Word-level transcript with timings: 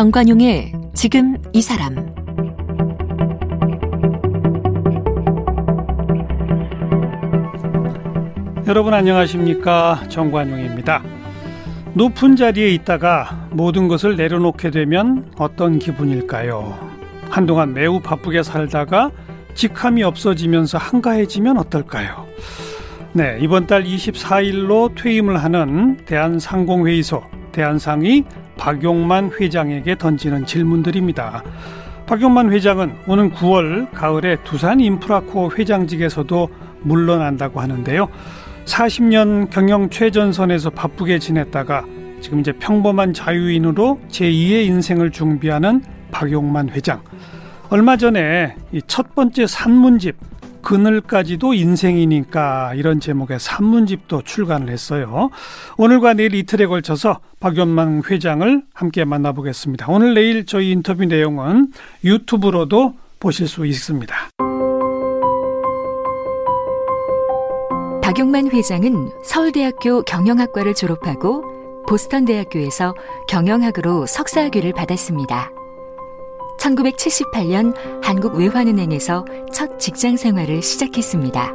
정관용의 0.00 0.72
지금 0.94 1.36
이 1.52 1.60
사람 1.60 1.94
여러분 8.66 8.94
안녕하십니까 8.94 10.04
정관용입니다. 10.08 11.02
높은 11.92 12.34
자리에 12.34 12.70
있다가 12.70 13.48
모든 13.50 13.88
것을 13.88 14.16
내려놓게 14.16 14.70
되면 14.70 15.30
어떤 15.36 15.78
기분일까요? 15.78 16.78
한동안 17.28 17.74
매우 17.74 18.00
바쁘게 18.00 18.42
살다가 18.42 19.10
직함이 19.54 20.02
없어지면서 20.02 20.78
한가해지면 20.78 21.58
어떨까요? 21.58 22.26
네, 23.12 23.36
이번 23.42 23.66
달 23.66 23.84
24일로 23.84 24.94
퇴임을 24.94 25.44
하는 25.44 25.98
대한상공회의소 26.06 27.22
대한상이 27.52 28.24
박용만 28.60 29.32
회장에게 29.40 29.96
던지는 29.96 30.44
질문들입니다. 30.44 31.42
박용만 32.06 32.52
회장은 32.52 32.92
오는 33.06 33.32
9월 33.32 33.90
가을에 33.92 34.36
두산 34.44 34.80
인프라코어 34.80 35.50
회장직에서도 35.56 36.48
물러난다고 36.82 37.60
하는데요. 37.60 38.08
40년 38.66 39.48
경영 39.50 39.88
최전선에서 39.88 40.70
바쁘게 40.70 41.18
지냈다가 41.18 41.84
지금 42.20 42.40
이제 42.40 42.52
평범한 42.52 43.14
자유인으로 43.14 43.98
제2의 44.10 44.66
인생을 44.66 45.10
준비하는 45.10 45.82
박용만 46.10 46.68
회장. 46.70 47.00
얼마 47.70 47.96
전에 47.96 48.54
이 48.72 48.80
첫 48.86 49.14
번째 49.14 49.46
산문집 49.46 50.16
그늘까지도 50.62 51.54
인생이니까 51.54 52.74
이런 52.74 53.00
제목의 53.00 53.38
산문집도 53.40 54.22
출간을 54.22 54.68
했어요. 54.68 55.30
오늘과 55.76 56.14
내일 56.14 56.34
이틀에 56.34 56.66
걸쳐서 56.66 57.20
박연만 57.40 58.02
회장을 58.08 58.62
함께 58.74 59.04
만나보겠습니다. 59.04 59.86
오늘 59.88 60.14
내일 60.14 60.46
저희 60.46 60.70
인터뷰 60.70 61.04
내용은 61.04 61.72
유튜브로도 62.04 62.94
보실 63.18 63.48
수 63.48 63.66
있습니다. 63.66 64.14
박용만 68.02 68.50
회장은 68.50 69.12
서울대학교 69.24 70.02
경영학과를 70.02 70.74
졸업하고 70.74 71.44
보스턴 71.86 72.24
대학교에서 72.24 72.94
경영학으로 73.28 74.06
석사학위를 74.06 74.72
받았습니다. 74.72 75.50
1978년 76.60 77.74
한국외환은행에서 78.02 79.24
첫 79.52 79.78
직장 79.78 80.16
생활을 80.16 80.62
시작했습니다. 80.62 81.54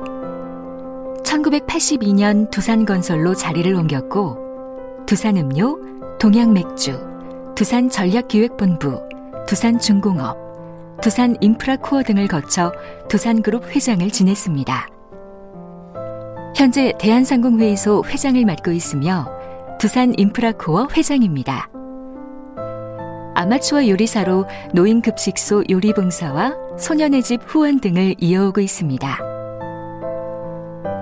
1982년 1.23 2.49
두산건설로 2.51 3.35
자리를 3.35 3.73
옮겼고 3.73 5.05
두산음료, 5.05 6.17
동양맥주, 6.19 7.53
두산전략기획본부, 7.55 9.01
두산중공업, 9.47 10.37
두산인프라코어 11.01 12.03
등을 12.03 12.27
거쳐 12.27 12.71
두산그룹 13.09 13.75
회장을 13.75 14.09
지냈습니다. 14.09 14.87
현재 16.55 16.93
대한상공회의소 16.99 18.03
회장을 18.07 18.43
맡고 18.45 18.71
있으며 18.71 19.29
두산인프라코어 19.79 20.87
회장입니다. 20.95 21.74
아마추어 23.35 23.87
요리사로 23.87 24.45
노인급식소 24.73 25.65
요리봉사와 25.69 26.53
소년의 26.79 27.21
집 27.23 27.41
후원 27.45 27.79
등을 27.79 28.15
이어오고 28.19 28.61
있습니다. 28.61 29.19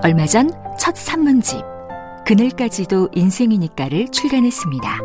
얼마 0.04 0.26
전 0.26 0.50
첫 0.80 0.96
산문집 0.98 1.62
그늘까지도 2.26 3.10
인생이니까를 3.14 4.08
출간했습니다. 4.10 5.00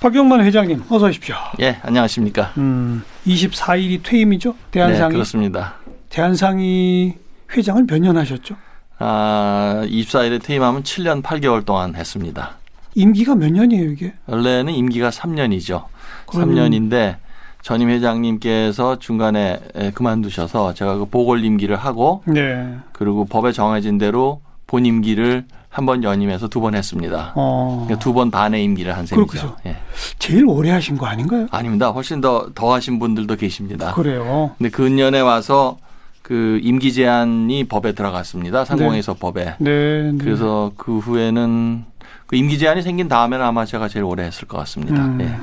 박용만 0.00 0.44
회장님 0.44 0.84
어서 0.90 1.06
오십시오. 1.06 1.34
예, 1.60 1.78
안녕하십니까. 1.82 2.52
음, 2.58 3.02
24일이 3.26 4.02
퇴임이죠? 4.02 4.54
대한상이. 4.70 5.08
네, 5.08 5.12
그렇습니다. 5.14 5.74
대한상이 6.10 7.14
회장을 7.56 7.84
몇 7.88 7.98
년 7.98 8.16
하셨죠? 8.18 8.54
아, 8.98 9.82
24일에 9.86 10.42
퇴임하면 10.42 10.82
7년 10.82 11.22
8개월 11.22 11.64
동안 11.64 11.94
했습니다. 11.94 12.52
임기가 12.94 13.34
몇 13.34 13.50
년이에요, 13.52 13.90
이게? 13.90 14.14
원래는 14.26 14.72
임기가 14.72 15.10
3년이죠. 15.10 15.84
그러면- 16.26 16.70
3년인데 16.70 17.16
전임 17.62 17.88
회장님께서 17.90 18.98
중간에 18.98 19.58
그만두셔서 19.94 20.74
제가 20.74 20.96
그 20.98 21.06
보궐 21.06 21.44
임기를 21.44 21.76
하고 21.76 22.22
네. 22.26 22.76
그리고 22.92 23.24
법에 23.24 23.52
정해진 23.52 23.98
대로 23.98 24.40
본 24.66 24.86
임기를 24.86 25.44
한 25.70 25.86
번 25.86 26.04
연임해서 26.04 26.46
두 26.46 26.60
번 26.60 26.76
했습니다. 26.76 27.32
어. 27.34 27.82
그러니까 27.86 27.98
두번 27.98 28.30
반의 28.30 28.62
임기를 28.62 28.96
한 28.96 29.06
셈이죠. 29.06 29.26
그렇죠. 29.26 29.56
예. 29.66 29.76
제일 30.20 30.44
오래 30.46 30.70
하신 30.70 30.96
거 30.96 31.06
아닌가요? 31.06 31.48
아닙니다. 31.50 31.88
훨씬 31.90 32.20
더, 32.20 32.46
더 32.54 32.72
하신 32.72 33.00
분들도 33.00 33.34
계십니다. 33.34 33.92
그래요. 33.92 34.52
근데 34.56 34.70
근년에 34.70 35.18
와서 35.20 35.78
그 36.24 36.58
임기 36.62 36.94
제한이 36.94 37.64
법에 37.64 37.92
들어갔습니다. 37.92 38.64
상공회의소 38.64 39.12
법에. 39.12 39.56
네. 39.58 40.10
네. 40.10 40.18
그래서 40.18 40.72
그 40.78 40.96
후에는 40.98 41.84
그 42.26 42.36
임기 42.36 42.56
제한이 42.56 42.80
생긴 42.80 43.08
다음에는 43.08 43.44
아마 43.44 43.66
제가 43.66 43.88
제일 43.88 44.06
오래 44.06 44.22
했을 44.24 44.48
것 44.48 44.56
같습니다. 44.56 45.04
음, 45.04 45.20
예. 45.20 45.34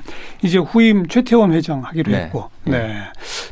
이제 0.42 0.58
후임 0.58 1.08
최태원 1.08 1.53
회장 1.53 1.84
하기로 1.84 2.12
네. 2.12 2.18
했고, 2.24 2.50
네. 2.64 2.72
네. 2.80 2.97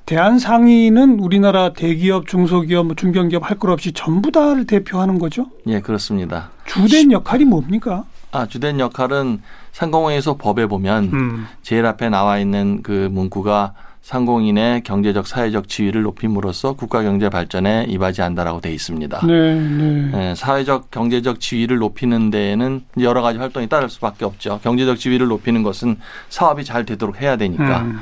대한상인은 0.07 1.19
우리나라 1.19 1.71
대기업, 1.73 2.25
중소기업, 2.27 2.87
뭐 2.87 2.95
중견기업 2.95 3.47
할 3.47 3.59
것 3.59 3.69
없이 3.71 3.91
전부 3.91 4.31
다를 4.31 4.65
대표하는 4.65 5.19
거죠? 5.19 5.45
예, 5.67 5.81
그렇습니다. 5.81 6.49
주된 6.65 7.11
역할이 7.11 7.45
뭡니까? 7.45 8.05
아, 8.31 8.47
주된 8.47 8.79
역할은 8.79 9.43
상공회의소 9.71 10.39
법에 10.39 10.65
보면 10.65 11.03
음. 11.13 11.47
제일 11.61 11.85
앞에 11.85 12.09
나와 12.09 12.39
있는 12.39 12.81
그 12.81 13.07
문구가 13.11 13.73
상공인의 14.09 14.81
경제적 14.81 15.27
사회적 15.27 15.69
지위를 15.69 16.01
높임으로써 16.01 16.73
국가 16.73 17.03
경제 17.03 17.29
발전에 17.29 17.85
이바지한다라고 17.89 18.59
돼 18.59 18.73
있습니다. 18.73 19.19
네, 19.23 19.53
네. 19.53 20.11
예, 20.31 20.35
사회적 20.35 20.89
경제적 20.89 21.39
지위를 21.39 21.77
높이는 21.77 22.31
데에는 22.31 22.85
여러 23.01 23.21
가지 23.21 23.37
활동이 23.37 23.69
따를 23.69 23.87
수밖에 23.87 24.25
없죠. 24.25 24.59
경제적 24.63 24.97
지위를 24.97 25.27
높이는 25.27 25.61
것은 25.61 25.97
사업이 26.29 26.63
잘 26.63 26.85
되도록 26.85 27.21
해야 27.21 27.37
되니까 27.37 27.81
음. 27.81 27.99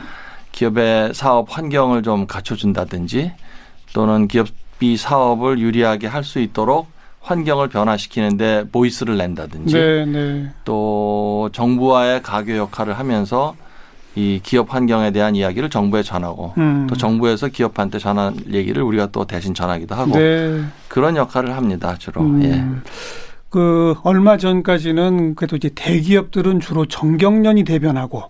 기업의 0.53 1.13
사업 1.13 1.47
환경을 1.49 2.03
좀 2.03 2.25
갖춰준다든지 2.25 3.33
또는 3.91 4.29
기업이 4.29 4.95
사업을 4.95 5.59
유리하게 5.59 6.07
할 6.07 6.23
수 6.23 6.39
있도록 6.39 6.87
환경을 7.19 7.67
변화시키는데 7.67 8.69
보이스를 8.71 9.17
낸다든지 9.17 9.73
네, 9.73 10.05
네. 10.05 10.49
또 10.63 11.49
정부와의 11.51 12.23
가교 12.23 12.55
역할을 12.55 12.97
하면서 12.97 13.57
이 14.17 14.39
기업 14.41 14.73
환경에 14.73 15.11
대한 15.11 15.35
이야기를 15.35 15.69
정부에 15.69 16.01
전하고 16.01 16.55
음. 16.57 16.87
또 16.89 16.95
정부에서 16.95 17.49
기업한테 17.49 17.99
전할 17.99 18.33
얘기를 18.51 18.81
우리가 18.81 19.09
또 19.11 19.25
대신 19.25 19.53
전하기도 19.53 19.93
하고 19.93 20.17
네. 20.17 20.59
그런 20.87 21.15
역할을 21.15 21.55
합니다 21.55 21.95
주로. 21.99 22.21
음. 22.21 22.43
예. 22.43 22.65
그 23.51 23.93
얼마 24.03 24.37
전까지는 24.37 25.35
그래도 25.35 25.55
이제 25.55 25.69
대기업들은 25.75 26.59
주로 26.61 26.87
정경련이 26.87 27.63
대변하고 27.63 28.23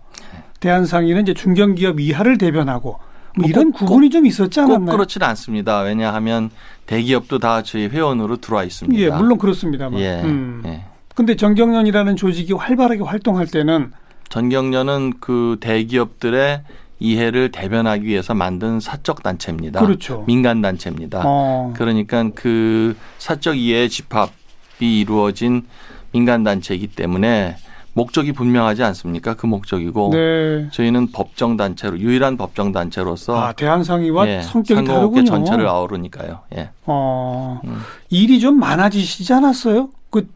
대한상인은 0.59 1.21
이제 1.21 1.33
중견기업 1.33 2.01
이하를 2.01 2.37
대변하고 2.37 2.99
뭐뭐 3.37 3.47
이런 3.49 3.71
꼭- 3.71 3.85
구분이 3.85 4.09
좀 4.09 4.25
있었지 4.25 4.59
꼭 4.59 4.65
않았나요? 4.73 4.91
그렇지는 4.97 5.25
않습니다. 5.27 5.79
왜냐하면 5.81 6.49
대기업도 6.85 7.39
다 7.39 7.63
저희 7.63 7.87
회원으로 7.87 8.37
들어와 8.37 8.65
있습니다. 8.65 9.01
예, 9.01 9.09
물론 9.09 9.37
그렇습니다만. 9.37 10.01
예, 10.01 10.21
음. 10.21 10.63
예. 10.65 10.83
근데 11.15 11.37
정경련이라는 11.37 12.17
조직이 12.17 12.51
활발하게 12.51 13.03
활동할 13.03 13.47
때는 13.47 13.91
전경련은 14.29 15.13
그 15.19 15.57
대기업들의 15.59 16.61
이해를 16.99 17.51
대변하기 17.51 18.05
위해서 18.05 18.33
만든 18.33 18.79
사적 18.79 19.21
단체입니다. 19.21 19.79
그렇죠. 19.81 20.23
민간 20.27 20.61
단체입니다. 20.61 21.21
어, 21.25 21.73
그러니까 21.75 22.29
그 22.33 22.95
사적 23.19 23.57
이해의 23.57 23.89
집합이 23.89 24.31
이루어진 24.79 25.65
민간 26.11 26.43
단체이기 26.43 26.87
때문에 26.87 27.57
목적이 27.93 28.31
분명하지 28.31 28.83
않습니까? 28.83 29.33
그 29.33 29.47
목적이고 29.47 30.11
네. 30.13 30.69
저희는 30.71 31.11
법정 31.11 31.57
단체로 31.57 31.99
유일한 31.99 32.37
법정 32.37 32.71
단체로서 32.71 33.39
아, 33.39 33.53
대한상이와 33.53 34.27
예, 34.27 34.41
성격이 34.41 34.87
다르군요. 34.87 35.25
전체를 35.25 35.67
아우르니까요. 35.67 36.41
예. 36.55 36.69
어, 36.85 37.59
음. 37.65 37.79
일이 38.09 38.39
좀 38.39 38.59
많아지시지 38.59 39.33
않았어요? 39.33 39.89
그 40.11 40.27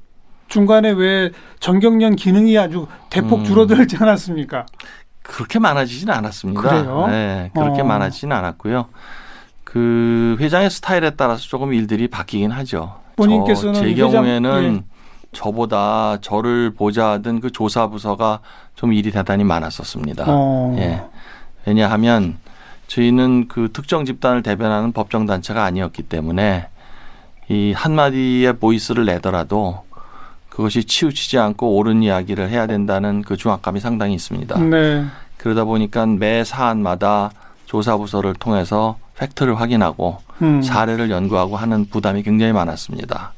중간에 0.55 0.91
왜 0.91 1.31
정경련 1.61 2.15
기능이 2.17 2.57
아주 2.57 2.85
대폭 3.09 3.39
음. 3.39 3.45
줄어들지 3.45 3.95
않았습니까? 3.99 4.65
그렇게 5.23 5.59
많아지지는 5.59 6.13
않았습니다. 6.13 6.61
그래요? 6.61 7.07
네, 7.09 7.49
그렇게 7.53 7.81
어. 7.81 7.85
많아지지는 7.85 8.35
않았고요. 8.35 8.87
그 9.63 10.35
회장의 10.41 10.69
스타일에 10.69 11.11
따라서 11.11 11.41
조금 11.47 11.73
일들이 11.73 12.09
바뀌긴 12.09 12.51
하죠. 12.51 12.99
본인께서는 13.15 13.73
저, 13.75 13.81
제 13.81 13.91
회장- 13.93 14.11
경우에는 14.11 14.83
예. 14.85 14.91
저보다 15.31 16.17
저를 16.19 16.73
보자 16.73 17.11
하던 17.11 17.39
그 17.39 17.51
조사 17.51 17.87
부서가 17.87 18.39
좀 18.75 18.91
일이 18.91 19.11
대단히 19.11 19.45
많았었습니다. 19.45 20.25
어. 20.27 20.75
예. 20.79 21.01
왜냐하면 21.65 22.37
저희는 22.87 23.47
그 23.47 23.69
특정 23.71 24.03
집단을 24.03 24.43
대변하는 24.43 24.91
법정 24.91 25.25
단체가 25.25 25.63
아니었기 25.63 26.03
때문에 26.03 26.67
이 27.47 27.71
한마디의 27.71 28.57
보이스를 28.57 29.05
내더라도 29.05 29.83
그것이 30.51 30.83
치우치지 30.83 31.39
않고 31.39 31.77
옳은 31.77 32.03
이야기를 32.03 32.49
해야 32.49 32.67
된다는 32.67 33.21
그 33.21 33.37
중압감이 33.37 33.79
상당히 33.79 34.13
있습니다. 34.13 34.59
네. 34.59 35.05
그러다 35.37 35.63
보니까 35.63 36.05
매 36.05 36.43
사안마다 36.43 37.31
조사 37.65 37.95
부서를 37.97 38.33
통해서 38.33 38.97
팩트를 39.17 39.59
확인하고 39.59 40.17
음. 40.41 40.61
사례를 40.61 41.09
연구하고 41.09 41.55
하는 41.55 41.85
부담이 41.85 42.23
굉장히 42.23 42.51
많았습니다. 42.51 43.31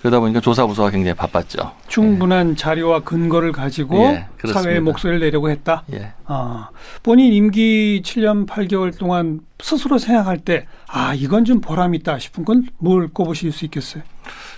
그러다 0.00 0.18
보니까 0.18 0.40
조사 0.40 0.66
부서가 0.66 0.88
굉장히 0.90 1.14
바빴죠. 1.14 1.72
충분한 1.88 2.56
자료와 2.56 3.00
근거를 3.00 3.52
가지고 3.52 3.98
예. 4.04 4.26
사회의 4.50 4.80
목소리를 4.80 5.20
내려고 5.20 5.50
했다. 5.50 5.84
예. 5.92 6.12
아, 6.24 6.70
본인 7.02 7.34
임기 7.34 8.00
7년 8.02 8.46
8개월 8.46 8.96
동안 8.98 9.40
스스로 9.62 9.98
생각할 9.98 10.38
때, 10.38 10.66
아, 10.88 11.12
이건 11.14 11.44
좀 11.44 11.60
보람 11.60 11.94
있다 11.94 12.18
싶은 12.18 12.46
건 12.46 12.64
뭘 12.78 13.08
꼽으실 13.08 13.52
수 13.52 13.66
있겠어요? 13.66 14.02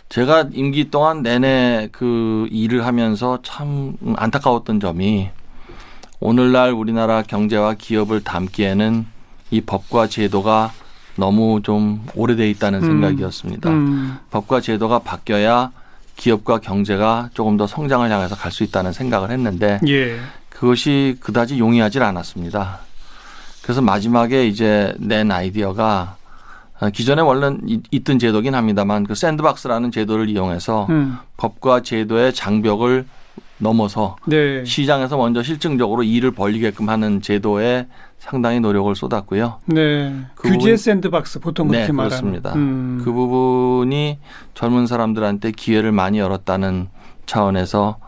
제가 0.08 0.48
임기 0.52 0.90
동안 0.92 1.22
내내 1.24 1.88
그 1.90 2.46
일을 2.52 2.86
하면서 2.86 3.40
참 3.42 3.96
안타까웠던 4.16 4.78
점이 4.78 5.30
오늘날 6.20 6.70
우리나라 6.72 7.22
경제와 7.22 7.74
기업을 7.74 8.22
담기에는 8.22 9.06
이 9.50 9.60
법과 9.62 10.06
제도가 10.06 10.72
너무 11.16 11.60
좀 11.62 12.06
오래돼 12.14 12.48
있다는 12.50 12.82
음. 12.82 12.86
생각이었습니다. 12.86 13.70
음, 13.70 14.18
법과 14.30 14.60
제도가 14.60 15.00
바뀌어야 15.00 15.70
기업과 16.16 16.58
경제가 16.58 17.30
조금 17.34 17.56
더 17.56 17.66
성장을 17.66 18.08
향해서 18.10 18.36
갈 18.36 18.52
수 18.52 18.64
있다는 18.64 18.92
생각을 18.92 19.30
했는데 19.30 19.80
예. 19.88 20.18
그것이 20.50 21.16
그다지 21.20 21.58
용이하지 21.58 22.00
않았습니다. 22.00 22.80
그래서 23.62 23.80
마지막에 23.80 24.46
이제 24.46 24.94
낸 24.98 25.30
아이디어가 25.30 26.16
어, 26.80 26.90
기존에 26.90 27.22
원래 27.22 27.48
는 27.48 27.60
있던 27.90 28.18
제도긴 28.18 28.54
합니다만 28.54 29.04
그 29.04 29.14
샌드박스라는 29.14 29.90
제도를 29.92 30.28
이용해서 30.28 30.86
음, 30.90 31.16
법과 31.36 31.82
제도의 31.82 32.34
장벽을 32.34 33.06
넘어서 33.58 34.16
네. 34.26 34.64
시장에서 34.64 35.16
먼저 35.16 35.42
실증적으로 35.42 36.02
일을 36.02 36.32
벌리게끔 36.32 36.88
하는 36.88 37.22
제도에 37.22 37.86
상당히 38.22 38.60
노력을 38.60 38.94
쏟았고요. 38.94 39.58
네. 39.66 40.14
그 40.36 40.48
규제 40.48 40.58
부분- 40.58 40.76
샌드박스 40.76 41.40
보통 41.40 41.66
그렇게 41.66 41.86
네, 41.86 41.92
말하는. 41.92 42.08
그렇습니다. 42.08 42.52
음, 42.54 43.00
그 43.04 43.10
부분이 43.12 44.20
젊은 44.54 44.86
사람들한테 44.86 45.50
기회를 45.50 45.90
많이 45.90 46.20
열었다는 46.20 46.88
차원에서 47.26 47.98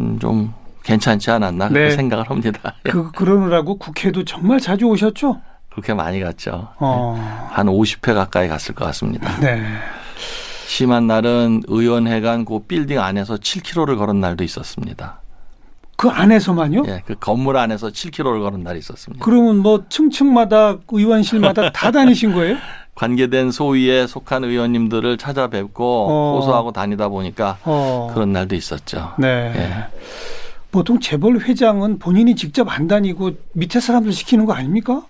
음, 0.00 0.18
좀 0.18 0.52
괜찮지 0.82 1.30
않았나 1.30 1.68
그렇게 1.68 1.90
네. 1.90 1.94
생각을 1.94 2.28
합니다. 2.28 2.74
그, 2.82 3.12
그러느라고 3.12 3.78
국회도 3.78 4.24
정말 4.24 4.58
자주 4.58 4.86
오셨죠? 4.86 5.40
그렇게 5.70 5.94
많이 5.94 6.18
갔죠. 6.18 6.68
어, 6.80 7.48
한 7.52 7.68
50회 7.68 8.14
가까이 8.14 8.48
갔을 8.48 8.74
것 8.74 8.84
같습니다. 8.86 9.38
네. 9.38 9.62
심한 10.66 11.06
날은 11.06 11.62
의원회관 11.68 12.44
그 12.46 12.58
빌딩 12.66 12.98
안에서 12.98 13.36
7km를 13.36 13.96
걸은 13.96 14.20
날도 14.20 14.42
있었습니다. 14.42 15.20
그 15.96 16.08
안에서만요? 16.08 16.84
예, 16.86 17.02
그 17.06 17.14
건물 17.14 17.56
안에서 17.56 17.88
7km를 17.88 18.42
걸은 18.42 18.62
날이 18.62 18.78
있었습니다. 18.78 19.24
그러면 19.24 19.58
뭐 19.58 19.84
층층마다 19.88 20.78
의원실마다 20.88 21.72
다 21.72 21.90
다니신 21.90 22.32
거예요? 22.32 22.56
관계된 22.94 23.50
소위에 23.50 24.06
속한 24.06 24.44
의원님들을 24.44 25.16
찾아뵙고 25.16 26.06
어. 26.10 26.36
호소하고 26.38 26.72
다니다 26.72 27.08
보니까 27.08 27.58
어. 27.64 28.10
그런 28.12 28.32
날도 28.32 28.54
있었죠. 28.54 29.12
네. 29.18 29.52
예. 29.56 29.86
보통 30.70 31.00
재벌 31.00 31.38
회장은 31.38 31.98
본인이 31.98 32.34
직접 32.34 32.68
안 32.68 32.88
다니고 32.88 33.32
밑에 33.52 33.80
사람들 33.80 34.12
시키는 34.12 34.44
거 34.46 34.54
아닙니까? 34.54 35.02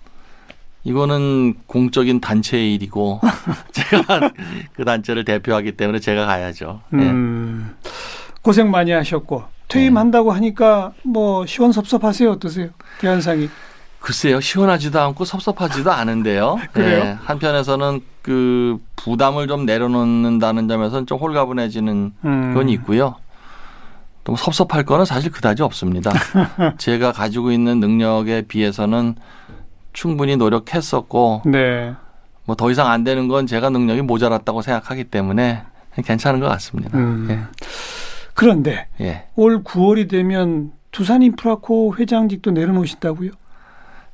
이거는 0.83 1.55
공적인 1.65 2.19
단체의 2.19 2.73
일이고 2.75 3.21
제가 3.71 4.31
그 4.73 4.83
단체를 4.83 5.23
대표하기 5.23 5.73
때문에 5.73 5.99
제가 5.99 6.25
가야죠. 6.25 6.81
예. 6.93 6.97
음, 6.97 7.75
고생 8.41 8.69
많이 8.69 8.91
하셨고 8.91 9.43
퇴임한다고 9.67 10.31
하니까 10.31 10.93
뭐 11.03 11.45
시원섭섭하세요 11.45 12.31
어떠세요? 12.31 12.69
대한상이 12.99 13.49
글쎄요, 13.99 14.41
시원하지도 14.41 14.99
않고 14.99 15.23
섭섭하지도 15.23 15.89
않은데요. 15.91 16.59
그래요? 16.73 17.03
예, 17.05 17.17
한편에서는 17.23 18.01
그 18.21 18.77
부담을 18.97 19.47
좀 19.47 19.65
내려놓는다는 19.65 20.67
점에서는 20.67 21.05
좀 21.05 21.19
홀가분해지는 21.19 22.13
음, 22.25 22.53
건 22.53 22.67
있고요. 22.67 23.15
또 24.25 24.35
섭섭할 24.35 24.83
거는 24.83 25.05
사실 25.05 25.31
그다지 25.31 25.63
없습니다. 25.63 26.11
제가 26.77 27.13
가지고 27.13 27.51
있는 27.53 27.79
능력에 27.79 28.41
비해서는 28.43 29.15
충분히 29.93 30.35
노력했었고 30.35 31.43
네. 31.45 31.93
뭐 32.45 32.55
더 32.57 32.69
이상 32.71 32.87
안 32.89 33.05
되는 33.05 33.29
건 33.29 33.47
제가 33.47 33.69
능력이 33.69 34.01
모자랐다고 34.01 34.61
생각하기 34.61 35.05
때문에 35.05 35.63
괜찮은 36.03 36.41
것 36.41 36.47
같습니다. 36.49 36.97
음. 36.97 37.47
그런데 38.33 38.87
예. 38.99 39.05
예. 39.05 39.25
올 39.35 39.63
9월이 39.63 40.09
되면 40.09 40.71
두산 40.91 41.21
인프라코 41.21 41.95
회장직도 41.97 42.51
내려놓으신다고요? 42.51 43.31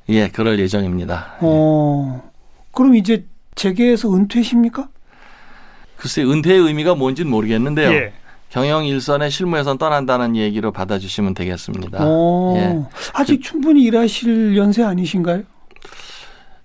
예, 0.08 0.28
그럴 0.28 0.58
예정입니다. 0.58 1.36
어, 1.40 2.30
그럼 2.72 2.96
이제 2.96 3.26
재계에서 3.54 4.12
은퇴십니까? 4.14 4.88
글쎄 5.96 6.22
은퇴의 6.22 6.58
의미가 6.60 6.94
뭔지는 6.94 7.30
모르겠는데요. 7.30 7.90
예. 7.92 8.12
경영 8.48 8.84
일선의 8.84 9.30
실무에선 9.30 9.78
떠난다는 9.78 10.34
얘기로 10.34 10.72
받아주시면 10.72 11.34
되겠습니다. 11.34 11.98
어, 12.00 12.54
예. 12.56 12.82
아직 13.12 13.42
충분히 13.42 13.82
일하실 13.84 14.56
연세 14.56 14.82
아니신가요? 14.82 15.42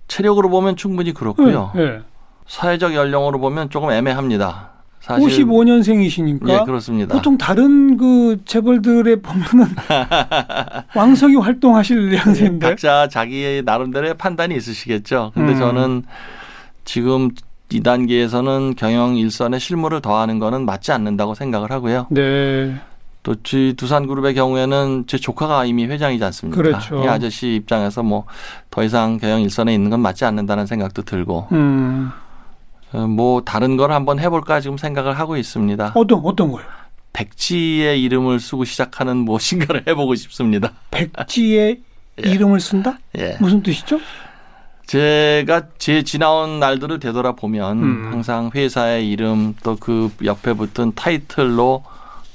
체력으로 0.08 0.48
보면 0.48 0.76
충분히 0.76 1.12
그렇고요. 1.12 1.72
예. 1.76 2.00
사회적 2.46 2.94
연령으로 2.94 3.38
보면 3.38 3.70
조금 3.70 3.90
애매합니다. 3.90 4.70
사실 5.06 5.44
55년생이시니까 5.46 6.48
예, 6.48 6.64
그렇습니다. 6.64 7.14
보통 7.14 7.38
다른 7.38 7.96
그 7.96 8.40
재벌들에 8.44 9.16
보면은 9.22 9.66
왕성히 10.96 11.36
활동하실 11.36 12.12
연세인데. 12.14 12.66
각자 12.66 13.08
자기의 13.08 13.62
나름대로의 13.62 14.14
판단이 14.14 14.56
있으시겠죠. 14.56 15.30
근데 15.34 15.52
음. 15.52 15.58
저는 15.58 16.02
지금 16.84 17.30
이 17.70 17.80
단계에서는 17.80 18.74
경영 18.76 19.16
일선의 19.16 19.60
실무를 19.60 20.00
더하는 20.00 20.40
거는 20.40 20.66
맞지 20.66 20.90
않는다고 20.90 21.34
생각을 21.34 21.70
하고요. 21.70 22.06
네. 22.10 22.74
또지 23.22 23.74
두산그룹의 23.76 24.34
경우에는 24.34 25.04
제 25.06 25.18
조카가 25.18 25.64
이미 25.66 25.84
회장이지 25.86 26.22
않습니까? 26.24 26.62
그렇죠. 26.62 27.02
이 27.04 27.08
아저씨 27.08 27.54
입장에서 27.54 28.02
뭐 28.02 28.24
더 28.70 28.82
이상 28.84 29.16
경영 29.18 29.40
일선에 29.40 29.72
있는 29.72 29.88
건 29.90 30.00
맞지 30.00 30.24
않는다는 30.26 30.66
생각도 30.66 31.02
들고 31.02 31.46
음. 31.52 32.10
어, 32.92 33.06
뭐 33.06 33.42
다른 33.42 33.76
걸 33.76 33.92
한번 33.92 34.18
해볼까 34.18 34.60
지금 34.60 34.76
생각을 34.76 35.18
하고 35.18 35.36
있습니다. 35.36 35.92
어떤 35.94 36.20
어떤 36.24 36.52
거요? 36.52 36.64
백지의 37.12 38.02
이름을 38.02 38.40
쓰고 38.40 38.64
시작하는 38.64 39.16
무엇인가를 39.18 39.84
해보고 39.88 40.14
싶습니다. 40.14 40.72
백지의 40.90 41.80
예. 42.24 42.30
이름을 42.30 42.60
쓴다? 42.60 42.98
예. 43.18 43.36
무슨 43.40 43.62
뜻이죠? 43.62 43.98
제가 44.86 45.62
제 45.78 46.02
지나온 46.02 46.60
날들을 46.60 47.00
되돌아보면 47.00 47.78
음. 47.82 48.08
항상 48.12 48.50
회사의 48.54 49.08
이름 49.10 49.54
또 49.62 49.76
그 49.80 50.10
옆에 50.24 50.52
붙은 50.54 50.92
타이틀로 50.94 51.82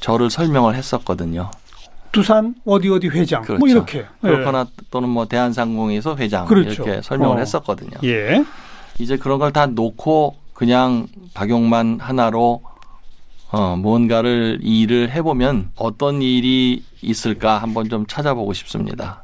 저를 0.02 0.30
설명을 0.30 0.76
했었거든요. 0.76 1.50
두산 2.12 2.56
어디 2.66 2.90
어디 2.90 3.08
회장 3.08 3.42
뭐 3.48 3.58
그렇죠. 3.58 3.72
이렇게. 3.72 4.06
그렇거나 4.20 4.66
또는 4.90 5.08
뭐 5.10 5.28
대한상공에서 5.28 6.18
회장 6.18 6.46
그렇죠. 6.46 6.84
이렇게 6.84 7.02
설명을 7.02 7.38
어. 7.38 7.40
했었거든요. 7.40 7.92
예. 8.04 8.10
예. 8.34 8.46
이제 9.00 9.16
그런 9.18 9.40
걸 9.40 9.52
다 9.54 9.66
놓고 9.68 10.36
그냥 10.62 11.08
박용만 11.34 11.98
하나로 12.00 12.62
어 13.50 13.76
뭔가를 13.78 14.60
일을 14.62 15.10
해보면 15.10 15.72
어떤 15.76 16.22
일이 16.22 16.84
있을까 17.02 17.58
한번 17.58 17.90
좀 17.90 18.06
찾아보고 18.06 18.54
싶습니다. 18.54 19.24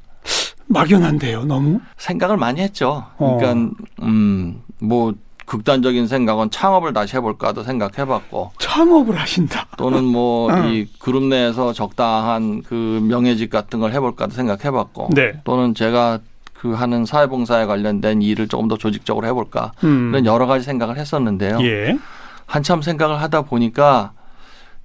막연한데요, 0.66 1.46
너무. 1.46 1.80
생각을 1.98 2.38
많이 2.38 2.60
했죠. 2.62 3.06
어. 3.20 3.38
그러니까 3.40 3.72
음뭐 4.02 5.14
극단적인 5.46 6.08
생각은 6.08 6.50
창업을 6.50 6.92
다시 6.92 7.16
해볼까도 7.18 7.62
생각해봤고 7.62 8.54
창업을 8.58 9.16
하신다. 9.20 9.68
또는 9.78 10.06
뭐 10.06 10.50
음. 10.52 10.74
이 10.74 10.88
그룹 10.98 11.26
내에서 11.26 11.72
적당한 11.72 12.64
그 12.64 12.74
명예직 13.08 13.52
같은 13.52 13.80
걸 13.80 13.94
해볼까도 13.94 14.34
생각해봤고 14.34 15.10
네. 15.14 15.34
또는 15.44 15.76
제가 15.76 16.20
그 16.60 16.74
하는 16.74 17.06
사회봉사에 17.06 17.66
관련된 17.66 18.22
일을 18.22 18.48
조금 18.48 18.68
더 18.68 18.78
조직적으로 18.78 19.28
해볼까 19.28 19.74
음. 19.84 20.10
이런 20.10 20.26
여러 20.26 20.48
가지 20.48 20.66
생각을 20.66 20.98
했었는데요. 20.98 21.60
예. 21.62 21.98
한참 22.46 22.82
생각을 22.82 23.22
하다 23.22 23.44
보니까 23.44 24.12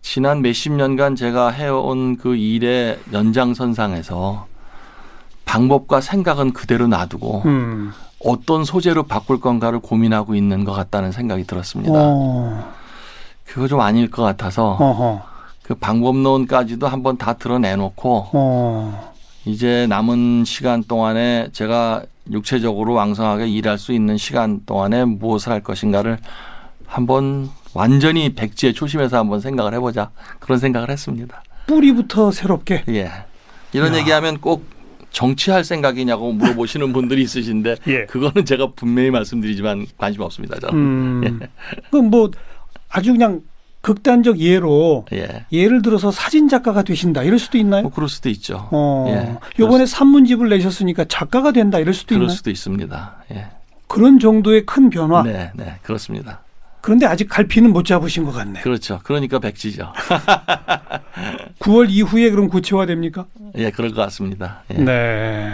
지난 0.02 0.42
몇십 0.42 0.72
년간 0.72 1.16
제가 1.16 1.50
해온 1.50 2.16
그 2.16 2.36
일의 2.36 2.98
연장선상에서 3.12 4.46
방법과 5.44 6.00
생각은 6.00 6.52
그대로 6.52 6.86
놔두고 6.88 7.42
음. 7.46 7.92
어떤 8.24 8.64
소재로 8.64 9.04
바꿀 9.04 9.40
건가를 9.40 9.80
고민하고 9.80 10.34
있는 10.34 10.64
것 10.64 10.72
같다는 10.72 11.12
생각이 11.12 11.44
들었습니다. 11.44 11.92
어. 11.94 12.72
그거 13.44 13.66
좀 13.66 13.80
아닐 13.80 14.10
것 14.10 14.22
같아서 14.22 14.76
어허. 14.78 15.22
그 15.62 15.74
방법론까지도 15.74 16.86
한번 16.86 17.16
다 17.16 17.34
드러내놓고 17.34 18.30
어. 18.32 19.11
이제 19.44 19.86
남은 19.88 20.44
시간 20.44 20.82
동안에 20.84 21.48
제가 21.52 22.04
육체적으로 22.30 22.94
왕성하게 22.94 23.48
일할 23.48 23.78
수 23.78 23.92
있는 23.92 24.16
시간 24.16 24.64
동안에 24.64 25.04
무엇을 25.04 25.52
할 25.52 25.60
것인가를 25.62 26.18
한번 26.86 27.48
완전히 27.74 28.34
백지에 28.34 28.72
초심에서 28.72 29.18
한번 29.18 29.40
생각을 29.40 29.74
해보자 29.74 30.10
그런 30.38 30.58
생각을 30.58 30.90
했습니다. 30.90 31.42
뿌리부터 31.66 32.30
새롭게. 32.30 32.84
예. 32.88 33.10
이런 33.72 33.94
야. 33.94 33.98
얘기하면 33.98 34.38
꼭 34.38 34.64
정치할 35.10 35.64
생각이냐고 35.64 36.32
물어보시는 36.32 36.92
분들이 36.94 37.22
있으신데 37.22 37.76
예. 37.88 38.04
그거는 38.06 38.44
제가 38.44 38.72
분명히 38.76 39.10
말씀드리지만 39.10 39.86
관심 39.96 40.22
없습니다. 40.22 40.58
저는. 40.60 40.74
음. 40.78 41.40
그럼 41.90 42.10
뭐 42.10 42.30
아주 42.88 43.12
그냥 43.12 43.40
극단적 43.82 44.38
예로 44.38 45.04
예. 45.12 45.44
예를 45.52 45.82
들어서 45.82 46.10
사진 46.10 46.48
작가가 46.48 46.82
되신다 46.82 47.24
이럴 47.24 47.38
수도 47.38 47.58
있나요? 47.58 47.82
뭐 47.82 47.90
그럴 47.90 48.08
수도 48.08 48.28
있죠. 48.30 48.68
어. 48.70 49.06
예. 49.08 49.36
요번에 49.58 49.86
산문집을 49.86 50.48
내셨으니까 50.48 51.04
작가가 51.06 51.52
된다 51.52 51.78
이럴 51.78 51.92
수도 51.92 52.14
그럴 52.14 52.22
있나요? 52.22 52.36
수도 52.36 52.50
있습니다. 52.50 53.16
예. 53.32 53.46
그런 53.88 54.18
정도의 54.18 54.64
큰 54.64 54.88
변화. 54.88 55.22
네, 55.22 55.50
네, 55.54 55.74
그렇습니다. 55.82 56.40
그런데 56.80 57.06
아직 57.06 57.28
갈피는 57.28 57.72
못 57.72 57.84
잡으신 57.84 58.24
것 58.24 58.32
같네. 58.32 58.60
그렇죠. 58.60 59.00
그러니까 59.04 59.38
백지죠. 59.38 59.92
9월 61.60 61.90
이후에 61.90 62.30
그럼 62.30 62.48
구체화됩니까? 62.48 63.26
예, 63.56 63.70
그럴 63.70 63.90
것 63.92 64.00
같습니다. 64.02 64.62
예. 64.72 64.74
네. 64.78 65.52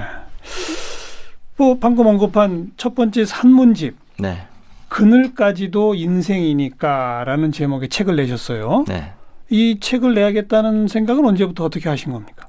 뭐 1.56 1.78
방금 1.78 2.06
언급한 2.06 2.72
첫 2.76 2.94
번째 2.94 3.24
산문집 3.24 3.96
네, 4.18 4.46
그늘까지도 4.88 5.94
인생이니까라는 5.94 7.52
제목의 7.52 7.88
책을 7.88 8.16
내셨어요. 8.16 8.84
네. 8.88 9.12
이 9.50 9.78
책을 9.80 10.14
내야겠다는 10.14 10.88
생각은 10.88 11.24
언제부터 11.24 11.64
어떻게 11.64 11.88
하신 11.88 12.12
겁니까? 12.12 12.46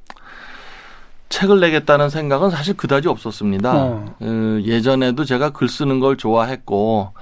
책을 1.29 1.59
내겠다는 1.59 2.09
생각은 2.09 2.49
사실 2.49 2.75
그다지 2.75 3.07
없었습니다. 3.07 3.73
어. 3.75 4.15
어, 4.19 4.59
예전에도 4.63 5.23
제가 5.25 5.51
글 5.51 5.69
쓰는 5.69 5.99
걸 5.99 6.17
좋아했고 6.17 7.13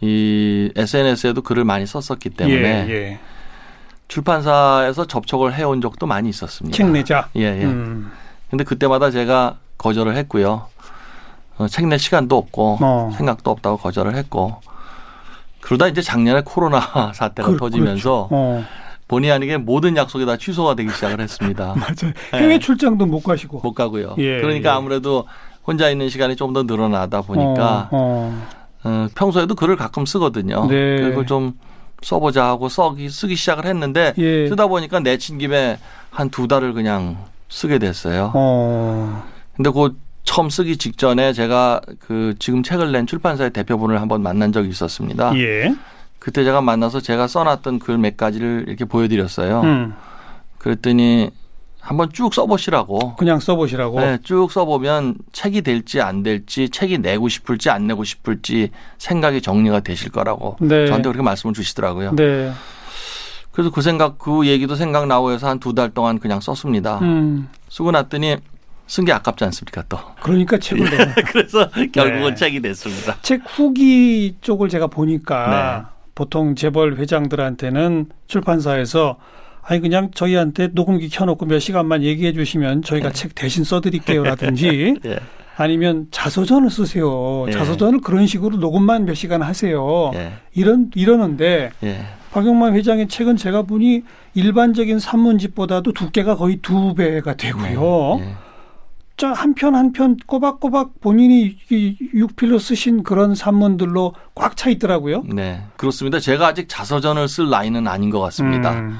이 0.00 0.70
SNS에도 0.76 1.42
글을 1.42 1.64
많이 1.64 1.84
썼었기 1.84 2.30
때문에 2.30 2.86
예, 2.88 2.92
예. 2.92 3.18
출판사에서 4.08 5.06
접촉을 5.06 5.54
해온 5.54 5.80
적도 5.80 6.06
많이 6.06 6.28
있었습니다. 6.28 6.76
책 6.76 6.90
내자. 6.90 7.28
예, 7.36 7.42
예. 7.42 7.64
음. 7.64 8.10
근데 8.48 8.64
그때마다 8.64 9.10
제가 9.10 9.58
거절을 9.78 10.16
했고요. 10.16 10.68
어, 11.60 11.68
책낼 11.68 11.98
시간도 11.98 12.36
없고 12.38 12.78
어. 12.80 13.10
생각도 13.16 13.50
없다고 13.50 13.76
거절을 13.76 14.14
했고 14.16 14.56
그러다 15.60 15.88
이제 15.88 16.00
작년에 16.00 16.40
코로나 16.44 16.80
사태가 17.14 17.50
그- 17.50 17.56
터지면서 17.58 18.28
어. 18.30 18.64
본의 19.08 19.30
아니게 19.30 19.58
모든 19.58 19.96
약속이 19.96 20.24
다 20.24 20.36
취소가 20.38 20.74
되기 20.74 20.90
시작을 20.90 21.20
했습니다. 21.20 21.74
맞아요. 21.76 22.14
해외 22.34 22.58
출장도 22.58 23.06
못 23.06 23.20
가시고. 23.22 23.60
못 23.62 23.74
가고요. 23.74 24.14
예, 24.18 24.40
그러니까 24.40 24.70
예. 24.70 24.74
아무래도 24.74 25.26
혼자 25.66 25.90
있는 25.90 26.08
시간이 26.08 26.36
좀 26.36 26.52
더 26.54 26.62
늘어나다 26.62 27.20
보니까 27.20 27.88
어, 27.90 28.42
어, 28.84 29.08
평소에도 29.16 29.54
글을 29.56 29.76
가끔 29.76 30.06
쓰거든요. 30.06 30.66
네. 30.68 31.00
그걸 31.00 31.26
좀 31.26 31.52
써보자 32.02 32.46
하고 32.46 32.68
써기 32.70 33.10
쓰기 33.10 33.34
시작을 33.36 33.66
했는데 33.66 34.14
예. 34.16 34.48
쓰다 34.48 34.66
보니까 34.68 35.00
내친 35.00 35.36
김에 35.38 35.78
한 36.10 36.30
두 36.30 36.46
달을 36.48 36.72
그냥 36.72 37.18
쓰게 37.50 37.78
됐어요. 37.80 38.30
어. 38.34 39.24
근데 39.56 39.70
그 39.70 39.96
처음 40.30 40.48
쓰기 40.48 40.76
직전에 40.76 41.32
제가 41.32 41.80
그 41.98 42.34
지금 42.38 42.62
책을 42.62 42.92
낸 42.92 43.04
출판사의 43.04 43.50
대표분을 43.50 44.00
한번 44.00 44.22
만난 44.22 44.52
적이 44.52 44.68
있었습니다. 44.68 45.36
예. 45.36 45.74
그때 46.20 46.44
제가 46.44 46.60
만나서 46.60 47.00
제가 47.00 47.26
써놨던 47.26 47.80
글 47.80 47.98
몇 47.98 48.16
가지를 48.16 48.66
이렇게 48.68 48.84
보여드렸어요. 48.84 49.60
음. 49.62 49.94
그랬더니 50.58 51.30
한번 51.80 52.12
쭉 52.12 52.32
써보시라고. 52.32 53.16
그냥 53.16 53.40
써보시라고. 53.40 53.98
네, 53.98 54.18
쭉 54.22 54.52
써보면 54.52 55.16
책이 55.32 55.62
될지 55.62 56.00
안 56.00 56.22
될지, 56.22 56.68
책이 56.68 56.98
내고 56.98 57.28
싶을지 57.28 57.68
안 57.68 57.88
내고 57.88 58.04
싶을지 58.04 58.70
생각이 58.98 59.40
정리가 59.42 59.80
되실 59.80 60.12
거라고 60.12 60.58
네. 60.60 60.86
저한테 60.86 61.08
그렇게 61.08 61.22
말씀을 61.24 61.54
주시더라고요. 61.54 62.14
네. 62.14 62.52
그래서 63.50 63.70
그 63.72 63.82
생각, 63.82 64.18
그 64.20 64.46
얘기도 64.46 64.76
생각나고 64.76 65.32
해서 65.32 65.48
한 65.48 65.58
두 65.58 65.74
달 65.74 65.90
동안 65.90 66.20
그냥 66.20 66.38
썼습니다. 66.38 67.00
음. 67.02 67.48
쓰고 67.68 67.90
났더니 67.90 68.36
쓴 68.90 69.04
게 69.04 69.12
아깝지 69.12 69.44
않습니까 69.44 69.84
또. 69.88 69.98
그러니까 70.20 70.58
책을 70.58 70.90
내는. 70.90 71.14
그래서 71.30 71.70
결국은 71.92 72.30
네. 72.30 72.34
책이 72.34 72.60
됐습니다. 72.60 73.16
책 73.22 73.42
후기 73.46 74.34
쪽을 74.40 74.68
제가 74.68 74.88
보니까 74.88 75.86
네. 75.86 76.00
보통 76.16 76.56
재벌 76.56 76.96
회장들한테는 76.96 78.06
출판사에서 78.26 79.16
아니 79.62 79.80
그냥 79.80 80.10
저희한테 80.12 80.70
녹음기 80.72 81.08
켜놓고 81.08 81.46
몇 81.46 81.60
시간만 81.60 82.02
얘기해 82.02 82.32
주시면 82.32 82.82
저희가 82.82 83.10
네. 83.10 83.14
책 83.14 83.36
대신 83.36 83.62
써드릴게요라든지 83.62 84.96
예. 85.06 85.20
아니면 85.56 86.08
자서전을 86.10 86.68
쓰세요. 86.68 87.44
예. 87.46 87.52
자서전을 87.52 88.00
그런 88.00 88.26
식으로 88.26 88.56
녹음만 88.56 89.04
몇 89.04 89.14
시간 89.14 89.40
하세요. 89.40 90.10
예. 90.14 90.32
이런 90.52 90.90
이러는데 90.96 91.70
예. 91.84 92.00
박영만 92.32 92.74
회장의 92.74 93.06
책은 93.06 93.36
제가 93.36 93.62
보니 93.62 94.02
일반적인 94.34 94.98
산문집보다도 94.98 95.92
두께가 95.92 96.34
거의 96.34 96.56
두 96.56 96.94
배가 96.94 97.34
되고요. 97.34 98.20
예. 99.28 99.32
한편 99.32 99.74
한 99.74 99.92
편 99.92 100.16
꼬박꼬박 100.26 101.00
본인이 101.00 101.56
이 101.70 101.96
육필로 102.14 102.58
쓰신 102.58 103.02
그런 103.02 103.34
산문들로 103.34 104.14
꽉 104.34 104.56
차 104.56 104.70
있더라고요. 104.70 105.24
네. 105.26 105.62
그렇습니다. 105.76 106.20
제가 106.20 106.48
아직 106.48 106.68
자서전을 106.68 107.28
쓸 107.28 107.50
나이는 107.50 107.86
아닌 107.88 108.10
것 108.10 108.20
같습니다. 108.20 108.72
음. 108.72 108.98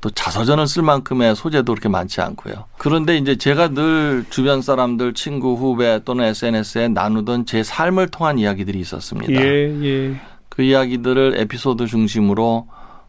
또 0.00 0.08
자서전을 0.08 0.66
쓸 0.66 0.82
만큼의 0.82 1.36
소재도 1.36 1.72
그렇게 1.74 1.88
많지 1.88 2.20
않고요. 2.22 2.64
그런데 2.78 3.16
이제 3.18 3.36
제가 3.36 3.68
늘 3.68 4.24
주변 4.30 4.62
사람들, 4.62 5.12
친구, 5.14 5.54
후배 5.54 6.00
또는 6.04 6.24
SNS에 6.24 6.88
나누던 6.88 7.44
제 7.44 7.62
삶을 7.62 8.08
통한 8.08 8.38
이야기들이 8.38 8.78
있었습니다. 8.80 9.32
예, 9.32 9.84
예. 9.84 10.20
그 10.48 10.62
이야기들을 10.62 11.34
에피소드 11.38 11.86
중심으로 11.86 12.66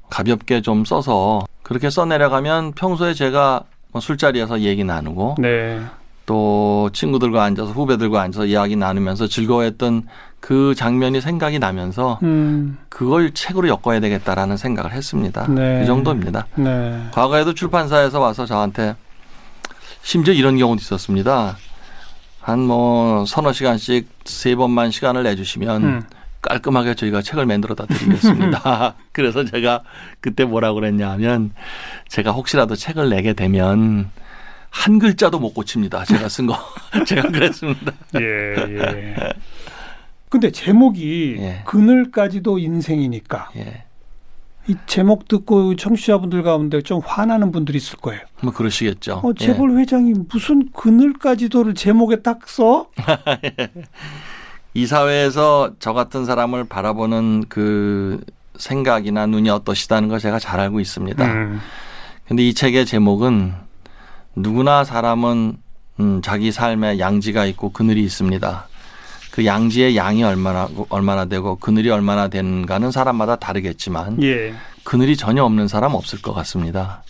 가볍게 0.10 0.62
좀 0.62 0.84
써서 0.84 1.46
그렇게 1.64 1.90
써내려가면 1.90 2.74
평소에 2.74 3.14
제가 3.14 3.64
뭐 3.94 4.02
술자리에서 4.02 4.60
얘기 4.62 4.84
나누고 4.84 5.36
네. 5.40 5.80
또 6.32 6.90
친구들과 6.94 7.44
앉아서 7.44 7.72
후배들과 7.74 8.22
앉아서 8.22 8.46
이야기 8.46 8.78
나누면서 8.78 9.28
즐거워했던 9.28 10.08
그 10.40 10.74
장면이 10.76 11.20
생각이 11.20 11.60
나면서 11.60 12.20
음. 12.24 12.78
그걸 12.88 13.34
책으로 13.34 13.68
엮어야 13.68 14.00
되겠다라는 14.00 14.56
생각을 14.56 14.94
했습니다. 14.94 15.46
네. 15.50 15.82
그 15.82 15.86
정도입니다. 15.86 16.48
네. 16.56 17.04
과거에도 17.12 17.54
출판사에서 17.54 18.22
와서 18.22 18.46
저한테 18.46 18.96
심지어 20.04 20.34
이런 20.34 20.58
경우도 20.58 20.80
있었습니다. 20.80 21.58
한 22.40 22.60
뭐 22.60 23.26
서너 23.26 23.52
시간씩 23.52 24.08
세 24.24 24.56
번만 24.56 24.90
시간을 24.90 25.24
내주시면 25.24 25.84
음. 25.84 26.04
깔끔하게 26.42 26.96
저희가 26.96 27.22
책을 27.22 27.46
만들어다 27.46 27.88
드리겠습니다. 27.88 28.96
그래서 29.12 29.44
제가 29.44 29.82
그때 30.22 30.46
뭐라고 30.46 30.76
그랬냐 30.76 31.12
하면 31.12 31.52
제가 32.08 32.32
혹시라도 32.32 32.76
책을 32.78 33.10
내게 33.10 33.34
되면 33.34 34.10
한 34.72 34.98
글자도 34.98 35.38
못 35.38 35.54
고칩니다. 35.54 36.06
제가 36.06 36.28
쓴 36.30 36.48
거. 36.48 36.58
제가 37.06 37.30
그랬습니다. 37.30 37.92
예, 38.16 38.56
예. 38.56 39.16
근데 40.30 40.50
제목이 40.50 41.36
예. 41.40 41.62
그늘까지도 41.66 42.58
인생이니까 42.58 43.52
예. 43.58 43.84
이 44.68 44.76
제목 44.86 45.28
듣고 45.28 45.76
청취자분들 45.76 46.44
가운데 46.44 46.82
좀 46.82 47.02
화나는 47.04 47.52
분들이 47.52 47.78
있을 47.78 47.98
거예요. 47.98 48.22
뭐 48.42 48.54
그러시겠죠. 48.54 49.22
어, 49.24 49.34
재벌 49.34 49.78
회장이 49.78 50.14
무슨 50.32 50.72
그늘까지도를 50.72 51.74
제목에 51.76 52.22
딱 52.22 52.48
써? 52.48 52.88
이 54.74 54.86
사회에서 54.86 55.74
저 55.80 55.92
같은 55.94 56.26
사람을 56.26 56.64
바라보는 56.64 57.46
그 57.50 58.24
생각이나 58.58 59.26
눈이 59.26 59.50
어떠시다는 59.50 60.08
걸 60.08 60.20
제가 60.20 60.40
잘 60.40 60.62
알고 60.62 60.80
있습니다. 60.80 61.26
음. 61.26 61.60
근데 62.28 62.48
이 62.48 62.54
책의 62.54 62.86
제목은 62.86 63.54
누구나 64.36 64.84
사람은 64.84 65.58
음, 66.00 66.22
자기 66.22 66.52
삶에 66.52 67.00
양지가 67.00 67.46
있고 67.46 67.72
그늘이 67.72 68.04
있습니다. 68.04 68.68
그 69.32 69.46
양지의 69.46 69.96
양이 69.96 70.24
얼마나 70.24 70.68
얼마나 70.90 71.26
되고 71.26 71.56
그늘이 71.56 71.90
얼마나 71.90 72.28
되는가는 72.28 72.92
사람마다 72.92 73.38
다르겠지만 73.38 74.22
예. 74.24 74.54
그늘이 74.84 75.16
전혀 75.16 75.44
없는 75.44 75.68
사람 75.68 75.94
없을 75.94 76.22
것 76.22 76.34
같습니다. 76.34 77.04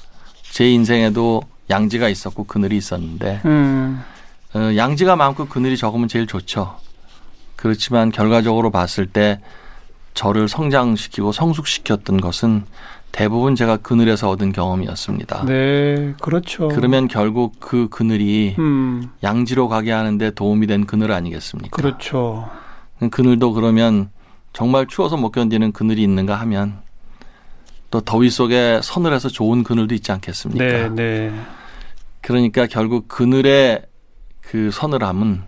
제 0.44 0.70
인생에도 0.70 1.42
양지가 1.70 2.10
있었고 2.10 2.44
그늘이 2.44 2.78
있었는데 2.78 3.42
음. 3.46 4.04
어, 4.54 4.60
양지가 4.76 5.16
많고 5.16 5.48
그늘이 5.48 5.78
적으면 5.78 6.08
제일 6.08 6.28
좋죠. 6.28 6.78
그렇지만 7.56 8.12
결과적으로 8.12 8.70
봤을 8.70 9.08
때 9.08 9.40
저를 10.14 10.48
성장시키고 10.48 11.32
성숙시켰던 11.32 12.20
것은 12.20 12.66
대부분 13.12 13.56
제가 13.56 13.78
그늘에서 13.78 14.30
얻은 14.30 14.54
경험이었습니다. 14.54 15.46
네, 15.46 16.14
그렇죠. 16.22 16.70
그러면 16.70 17.08
결국 17.08 17.60
그 17.60 17.90
그늘이 17.90 18.56
음. 18.58 19.10
양지로 19.22 19.68
가게 19.68 19.92
하는데 19.92 20.32
도움이 20.32 20.68
된 20.68 20.86
그늘 20.86 21.12
아니겠습니까? 21.12 21.76
그렇죠. 21.76 22.50
그늘도 23.10 23.54
그러면 23.54 24.10
정말 24.54 24.88
추워서 24.88 25.18
못 25.18 25.32
견디는 25.32 25.72
그늘이 25.72 26.04
있는가 26.04 26.36
하면 26.36 26.80
또 27.90 28.00
더위 28.00 28.30
속에 28.30 28.80
서늘해서 28.82 29.30
좋은 29.30 29.64
그늘도 29.64 29.94
있지 29.96 30.12
않겠습니까? 30.12 30.64
네, 30.64 30.90
네. 30.90 31.34
그러니까 32.22 32.68
결국 32.68 33.08
그늘의 33.08 33.82
그 34.40 34.72
서늘함은 34.72 35.42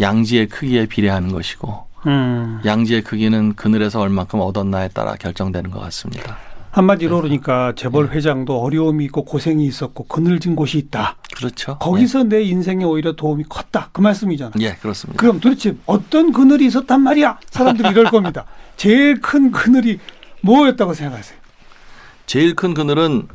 양지의 0.00 0.48
크기에 0.48 0.86
비례하는 0.86 1.32
것이고 1.32 1.86
음. 2.06 2.60
양지의 2.64 3.02
크기는 3.02 3.54
그늘에서 3.54 4.00
얼만큼 4.00 4.40
얻었나에 4.40 4.88
따라 4.88 5.14
결정되는 5.14 5.70
것 5.70 5.80
같습니다. 5.80 6.38
한마디로 6.76 7.22
그러니까 7.22 7.72
재벌 7.74 8.10
회장도 8.10 8.60
어려움이 8.60 9.02
있고 9.06 9.24
고생이 9.24 9.64
있었고 9.66 10.04
그늘진 10.04 10.54
곳이 10.54 10.76
있다. 10.76 11.16
그렇죠. 11.34 11.78
거기서 11.78 12.24
내 12.24 12.42
인생에 12.42 12.84
오히려 12.84 13.12
도움이 13.12 13.44
컸다. 13.48 13.88
그 13.92 14.02
말씀이잖아요. 14.02 14.52
예, 14.60 14.66
예 14.66 14.74
그렇습니다. 14.74 15.18
그럼 15.18 15.40
도대체 15.40 15.74
어떤 15.86 16.32
그늘이 16.32 16.66
있었단 16.66 17.00
말이야? 17.00 17.38
사람들이 17.48 17.88
이럴 17.88 18.04
겁니다. 18.10 18.44
제일 18.76 19.22
큰 19.22 19.52
그늘이 19.52 19.98
뭐였다고 20.42 20.92
생각하세요? 20.92 21.38
제일 22.26 22.54
큰 22.54 22.74
그늘은 22.74 23.26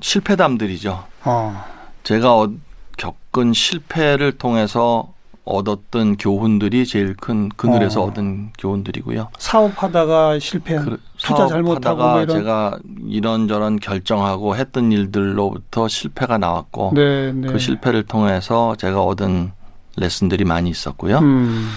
실패담들이죠. 0.00 1.04
어. 1.24 1.64
제가 2.02 2.34
어, 2.34 2.50
겪은 2.96 3.52
실패를 3.52 4.38
통해서 4.38 5.12
얻었던 5.44 6.16
교훈들이 6.16 6.86
제일 6.86 7.14
큰 7.16 7.48
그늘에서 7.50 8.02
어. 8.02 8.06
얻은 8.06 8.52
교훈들이고요. 8.58 9.28
사업하다가 9.38 10.38
실패한 10.38 10.84
그, 10.84 11.00
투자 11.18 11.46
잘못하고 11.48 12.02
뭐 12.02 12.22
이런 12.22 12.28
제가 12.38 12.78
이런저런 13.06 13.80
결정하고 13.80 14.56
했던 14.56 14.92
일들로부터 14.92 15.88
실패가 15.88 16.38
나왔고 16.38 16.92
네, 16.94 17.32
네. 17.32 17.48
그 17.48 17.58
실패를 17.58 18.04
통해서 18.04 18.76
제가 18.76 19.02
얻은 19.02 19.52
레슨들이 19.96 20.44
많이 20.44 20.70
있었고요. 20.70 21.18
음. 21.18 21.68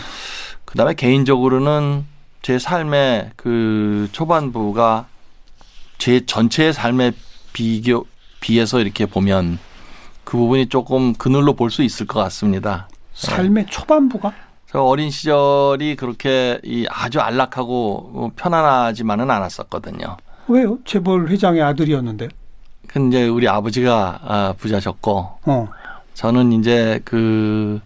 그다음에 0.65 0.93
개인적으로는 0.93 2.05
제 2.41 2.59
삶의 2.59 3.31
그 3.35 4.09
초반부가 4.11 5.07
제 5.97 6.25
전체의 6.25 6.73
삶에 6.73 7.13
비교 7.53 8.05
비해서 8.41 8.81
이렇게 8.81 9.05
보면 9.05 9.57
그 10.23 10.37
부분이 10.37 10.67
조금 10.67 11.13
그늘로 11.13 11.53
볼 11.53 11.69
수 11.69 11.83
있을 11.83 12.05
것 12.05 12.19
같습니다. 12.19 12.87
삶의 13.13 13.67
초반부가 13.67 14.33
저 14.69 14.81
어린 14.81 15.09
시절이 15.11 15.95
그렇게 15.95 16.59
이 16.63 16.85
아주 16.89 17.19
안락하고 17.19 18.31
편안하지만은 18.35 19.29
않았었거든요. 19.29 20.17
왜요? 20.47 20.77
재벌 20.85 21.27
회장의 21.27 21.61
아들이었는데. 21.61 22.27
근데 22.87 23.27
우리 23.27 23.47
아버지가 23.47 24.19
아, 24.23 24.53
부자셨고 24.57 25.39
어. 25.45 25.67
저는 26.13 26.53
이제 26.53 26.99
그 27.05 27.79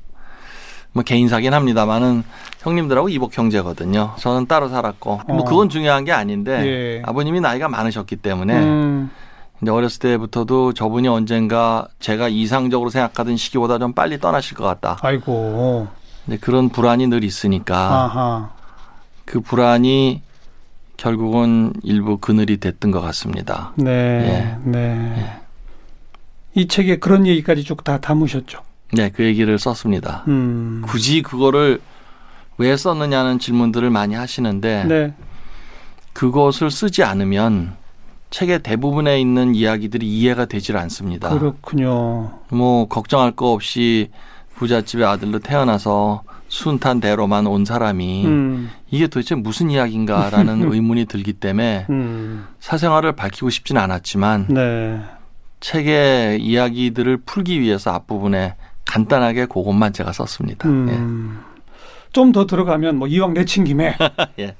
뭐 0.97 1.03
개인사긴 1.03 1.53
합니다만은 1.53 2.23
형님들하고 2.61 3.07
이복 3.09 3.37
형제거든요. 3.37 4.15
저는 4.17 4.47
따로 4.47 4.67
살았고 4.67 5.21
뭐 5.27 5.41
어. 5.41 5.43
그건 5.43 5.69
중요한 5.69 6.03
게 6.05 6.11
아닌데 6.11 6.65
예. 6.65 7.01
아버님이 7.05 7.39
나이가 7.39 7.69
많으셨기 7.69 8.15
때문에 8.15 8.57
음. 8.57 9.11
근데 9.59 9.71
어렸을 9.71 9.99
때부터도 9.99 10.73
저분이 10.73 11.07
언젠가 11.07 11.87
제가 11.99 12.27
이상적으로 12.29 12.89
생각하던 12.89 13.37
시기보다 13.37 13.79
좀 13.79 13.93
빨리 13.93 14.19
떠나실 14.19 14.55
것 14.55 14.63
같다. 14.63 14.97
아이고. 15.01 15.87
근데 16.25 16.37
그런 16.39 16.69
불안이 16.69 17.07
늘 17.07 17.23
있으니까 17.23 18.03
아하. 18.05 18.49
그 19.25 19.39
불안이 19.39 20.21
결국은 20.97 21.73
일부 21.83 22.17
그늘이 22.17 22.57
됐던 22.57 22.91
것 22.91 23.01
같습니다. 23.01 23.73
네. 23.75 23.91
예. 23.91 24.69
네. 24.69 25.39
이 26.53 26.67
책에 26.67 26.97
그런 26.97 27.25
얘기까지 27.27 27.63
쭉 27.63 27.83
다 27.83 27.99
담으셨죠. 27.99 28.61
네, 28.93 29.09
그 29.09 29.23
얘기를 29.23 29.57
썼습니다. 29.59 30.23
음. 30.27 30.83
굳이 30.87 31.21
그거를 31.21 31.81
왜 32.57 32.75
썼느냐는 32.75 33.37
질문들을 33.39 33.89
많이 33.89 34.15
하시는데 34.15 34.85
네. 34.85 35.13
그것을 36.13 36.71
쓰지 36.71 37.03
않으면 37.03 37.75
책의 38.29 38.63
대부분에 38.63 39.19
있는 39.19 39.55
이야기들이 39.55 40.05
이해가 40.07 40.45
되질 40.45 40.77
않습니다. 40.77 41.29
그렇군요. 41.29 42.31
뭐 42.49 42.87
걱정할 42.87 43.31
거 43.31 43.51
없이 43.51 44.09
부잣집의 44.55 45.05
아들로 45.05 45.39
태어나서 45.39 46.23
순탄 46.49 46.99
대로만 46.99 47.45
온 47.45 47.65
사람이 47.65 48.25
음. 48.25 48.69
이게 48.89 49.07
도대체 49.07 49.35
무슨 49.35 49.69
이야기인가라는 49.69 50.63
의문이 50.71 51.05
들기 51.05 51.33
때문에 51.33 51.85
음. 51.89 52.47
사생활을 52.59 53.13
밝히고 53.13 53.49
싶진 53.49 53.77
않았지만 53.77 54.47
네. 54.49 55.01
책의 55.59 56.41
이야기들을 56.41 57.17
풀기 57.25 57.59
위해서 57.61 57.91
앞부분에 57.91 58.55
간단하게 58.85 59.47
그것만 59.47 59.91
제가 59.93 60.13
썼습니다. 60.13 60.67
음. 60.67 61.43
좀 62.13 62.31
더 62.31 62.45
들어가면 62.45 62.97
뭐 62.97 63.07
이왕 63.07 63.33
내친 63.33 63.63
김에 63.63 63.95
예. 64.39 64.55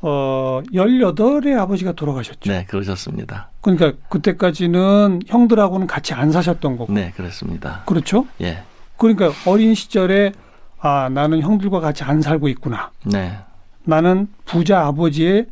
어 0.00 0.60
18에 0.72 1.58
아버지가 1.58 1.92
돌아가셨죠. 1.92 2.50
네, 2.50 2.64
그러셨습니다. 2.66 3.50
그러니까 3.60 3.92
그때까지는 4.08 5.20
형들하고는 5.26 5.86
같이 5.86 6.14
안 6.14 6.32
사셨던 6.32 6.76
거고. 6.76 6.92
네, 6.92 7.12
그렇습니다. 7.16 7.82
그렇죠? 7.86 8.26
예. 8.40 8.62
그러니까 8.96 9.30
어린 9.46 9.74
시절에 9.74 10.32
아, 10.80 11.08
나는 11.08 11.40
형들과 11.42 11.80
같이 11.80 12.02
안 12.02 12.20
살고 12.20 12.48
있구나. 12.48 12.90
네. 13.04 13.38
나는 13.84 14.28
부자 14.44 14.86
아버지의 14.86 15.46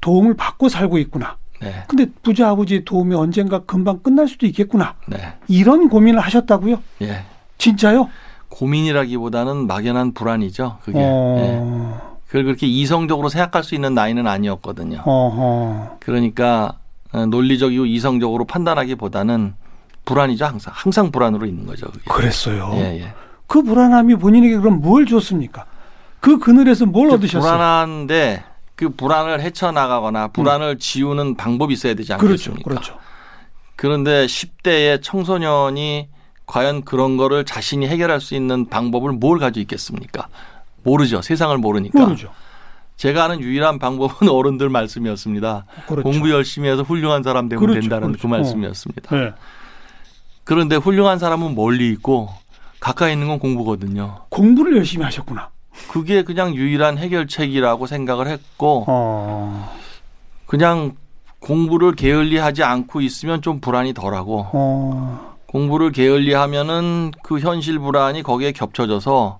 도움을 0.00 0.34
받고 0.34 0.68
살고 0.68 0.98
있구나. 0.98 1.38
네. 1.60 1.84
근데 1.88 2.06
부자 2.22 2.50
아버지의 2.50 2.84
도움이 2.84 3.14
언젠가 3.14 3.60
금방 3.60 4.00
끝날 4.00 4.28
수도 4.28 4.44
있겠구나. 4.46 4.94
네. 5.06 5.16
이런 5.48 5.88
고민을 5.88 6.20
하셨다고요? 6.20 6.82
예. 7.02 7.22
진짜요? 7.58 8.10
고민이라기보다는 8.56 9.66
막연한 9.66 10.14
불안이죠. 10.14 10.78
그게. 10.82 10.98
예. 10.98 11.04
어. 11.04 12.16
그걸 12.26 12.44
그렇게 12.44 12.66
이성적으로 12.66 13.28
생각할 13.28 13.62
수 13.62 13.74
있는 13.74 13.94
나이는 13.94 14.26
아니었거든요. 14.26 15.02
어허. 15.04 15.98
그러니까 16.00 16.78
어, 17.12 17.26
논리적이고 17.26 17.86
이성적으로 17.86 18.46
판단하기보다는 18.46 19.54
불안이죠. 20.06 20.44
항상 20.46 20.72
항상 20.74 21.10
불안으로 21.10 21.46
있는 21.46 21.66
거죠. 21.66 21.86
그게. 21.86 22.04
그랬어요. 22.08 22.70
예, 22.76 23.00
예. 23.00 23.12
그 23.46 23.62
불안함이 23.62 24.16
본인에게 24.16 24.56
그럼 24.56 24.80
뭘 24.80 25.06
줬습니까? 25.06 25.66
그 26.20 26.38
그늘에서 26.38 26.86
뭘 26.86 27.10
얻으셨어요? 27.10 27.42
불안한데 27.42 28.42
그 28.74 28.88
불안을 28.88 29.40
헤쳐나가거나 29.42 30.28
불안을 30.28 30.78
지우는 30.78 31.36
방법이 31.36 31.74
있어야 31.74 31.94
되지 31.94 32.12
음. 32.14 32.18
그렇죠. 32.18 32.50
않겠습니까? 32.50 32.68
그렇죠. 32.68 32.98
그런데 33.76 34.26
10대의 34.26 35.02
청소년이 35.02 36.08
과연 36.46 36.82
그런 36.84 37.16
거를 37.16 37.44
자신이 37.44 37.86
해결할 37.88 38.20
수 38.20 38.34
있는 38.34 38.66
방법을 38.68 39.12
뭘 39.12 39.38
가지고 39.38 39.60
있겠습니까? 39.62 40.28
모르죠. 40.82 41.20
세상을 41.20 41.56
모르니까. 41.58 41.98
모르죠. 42.00 42.30
제가 42.96 43.24
아는 43.24 43.40
유일한 43.40 43.78
방법은 43.78 44.28
어른들 44.30 44.68
말씀이었습니다. 44.70 45.66
그렇죠. 45.86 46.02
공부 46.02 46.30
열심히 46.30 46.68
해서 46.68 46.82
훌륭한 46.82 47.22
사람 47.22 47.48
되면 47.48 47.60
그렇죠, 47.60 47.80
된다는 47.80 48.08
그렇죠. 48.08 48.22
그 48.22 48.26
말씀이었습니다. 48.28 49.16
네. 49.16 49.32
그런데 50.44 50.76
훌륭한 50.76 51.18
사람은 51.18 51.54
멀리 51.56 51.90
있고 51.90 52.30
가까이 52.78 53.12
있는 53.12 53.26
건 53.26 53.38
공부거든요. 53.38 54.26
공부를 54.28 54.76
열심히 54.76 55.04
하셨구나. 55.04 55.50
그게 55.90 56.22
그냥 56.22 56.54
유일한 56.54 56.96
해결책이라고 56.96 57.86
생각을 57.86 58.28
했고 58.28 58.84
어. 58.86 59.76
그냥 60.46 60.96
공부를 61.40 61.94
게을리하지 61.94 62.62
않고 62.62 63.00
있으면 63.02 63.42
좀 63.42 63.60
불안이 63.60 63.92
덜하고 63.92 64.46
어. 64.52 65.35
공부를 65.56 65.90
게을리 65.90 66.34
하면은 66.34 67.12
그 67.22 67.38
현실 67.40 67.78
불안이 67.78 68.22
거기에 68.22 68.52
겹쳐져서 68.52 69.38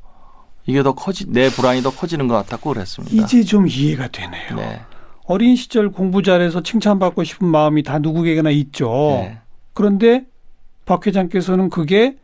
이게 0.65 0.83
더 0.83 0.95
커지 0.95 1.27
내 1.31 1.51
불안이 1.51 1.83
더 1.83 1.91
커지는 1.91 2.27
것 2.27 2.35
같았고 2.37 2.73
그랬습니다. 2.73 3.15
이제 3.15 3.43
좀 3.43 3.69
이해가 3.69 4.09
되네요. 4.09 4.55
네. 4.57 4.81
어린 5.27 5.57
시절 5.57 5.91
공부 5.91 6.23
잘해서 6.23 6.63
칭찬받고 6.63 7.23
싶은 7.23 7.47
마음이 7.47 7.83
다 7.83 7.99
누구에게나 7.99 8.49
있죠. 8.51 8.89
네. 9.21 9.39
그런데 9.75 10.25
박 10.87 11.07
회장께서는 11.07 11.69
그게 11.69 12.17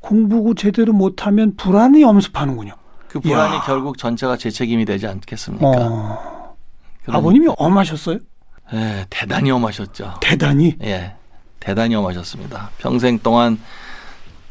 공부 0.00 0.54
제대로 0.54 0.92
못하면 0.92 1.56
불안이 1.56 2.04
엄습하는군요. 2.04 2.74
그 3.08 3.20
불안이 3.20 3.54
이야. 3.54 3.62
결국 3.62 3.96
전체가 3.96 4.36
제 4.36 4.50
책임이 4.50 4.84
되지 4.84 5.06
않겠습니까? 5.06 5.66
어. 5.66 6.56
그러니- 7.06 7.14
아버님이 7.16 7.46
엄하셨어요? 7.56 8.18
예, 8.74 9.06
대단히 9.08 9.50
엄하셨죠. 9.50 10.14
대단히. 10.20 10.76
예, 10.82 11.14
대단히 11.64 11.94
엄하셨습니다. 11.94 12.70
평생 12.76 13.18
동안 13.18 13.58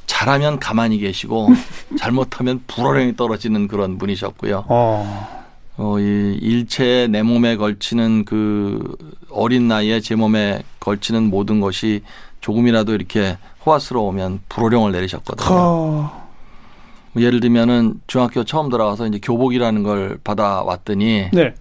잘하면 0.07 0.59
가만히 0.59 0.97
계시고 0.97 1.49
잘못하면 1.97 2.63
불어령이 2.65 3.15
떨어지는 3.15 3.67
그런 3.67 3.99
분이셨고요. 3.99 4.65
어. 4.67 5.43
어, 5.77 5.99
이 5.99 6.37
일체의 6.41 7.09
내 7.09 7.21
몸에 7.21 7.55
걸치는 7.55 8.25
그 8.25 8.95
어린 9.29 9.67
나이에 9.67 10.01
제 10.01 10.15
몸에 10.15 10.63
걸치는 10.79 11.29
모든 11.29 11.59
것이 11.59 12.01
조금이라도 12.41 12.93
이렇게 12.93 13.37
호화스러우면 13.65 14.41
불호령을 14.49 14.91
내리셨거든요. 14.91 15.47
커. 15.47 16.23
예를 17.15 17.39
들면은 17.39 18.01
중학교 18.07 18.43
처음 18.43 18.69
들어가서 18.69 19.05
이제 19.07 19.19
교복이라는 19.21 19.83
걸 19.83 20.19
받아왔더니 20.23 21.29
네. 21.31 21.53